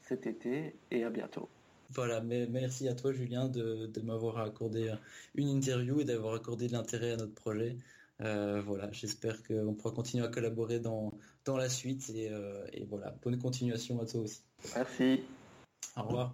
cet 0.01 0.27
été 0.27 0.75
et 0.91 1.03
à 1.03 1.09
bientôt. 1.09 1.49
Voilà, 1.91 2.21
mais 2.21 2.47
merci 2.47 2.87
à 2.87 2.93
toi 2.93 3.11
Julien 3.11 3.47
de 3.47 4.01
m'avoir 4.03 4.37
accordé 4.37 4.93
une 5.33 5.49
interview 5.49 5.99
et 5.99 6.05
d'avoir 6.05 6.35
accordé 6.35 6.67
de 6.67 6.73
l'intérêt 6.73 7.13
à 7.13 7.17
notre 7.17 7.33
projet. 7.33 7.77
Euh, 8.21 8.61
voilà, 8.61 8.91
j'espère 8.91 9.41
qu'on 9.43 9.73
pourra 9.73 9.93
continuer 9.93 10.25
à 10.25 10.27
collaborer 10.27 10.79
dans, 10.79 11.13
dans 11.45 11.55
la 11.55 11.69
suite 11.69 12.09
et, 12.09 12.29
euh, 12.31 12.65
et, 12.73 12.83
voilà, 12.83 13.15
bonne 13.23 13.39
continuation 13.39 14.01
à 14.01 14.05
toi 14.05 14.21
aussi. 14.21 14.41
Merci. 14.75 15.21
Au 15.95 16.03
revoir. 16.03 16.33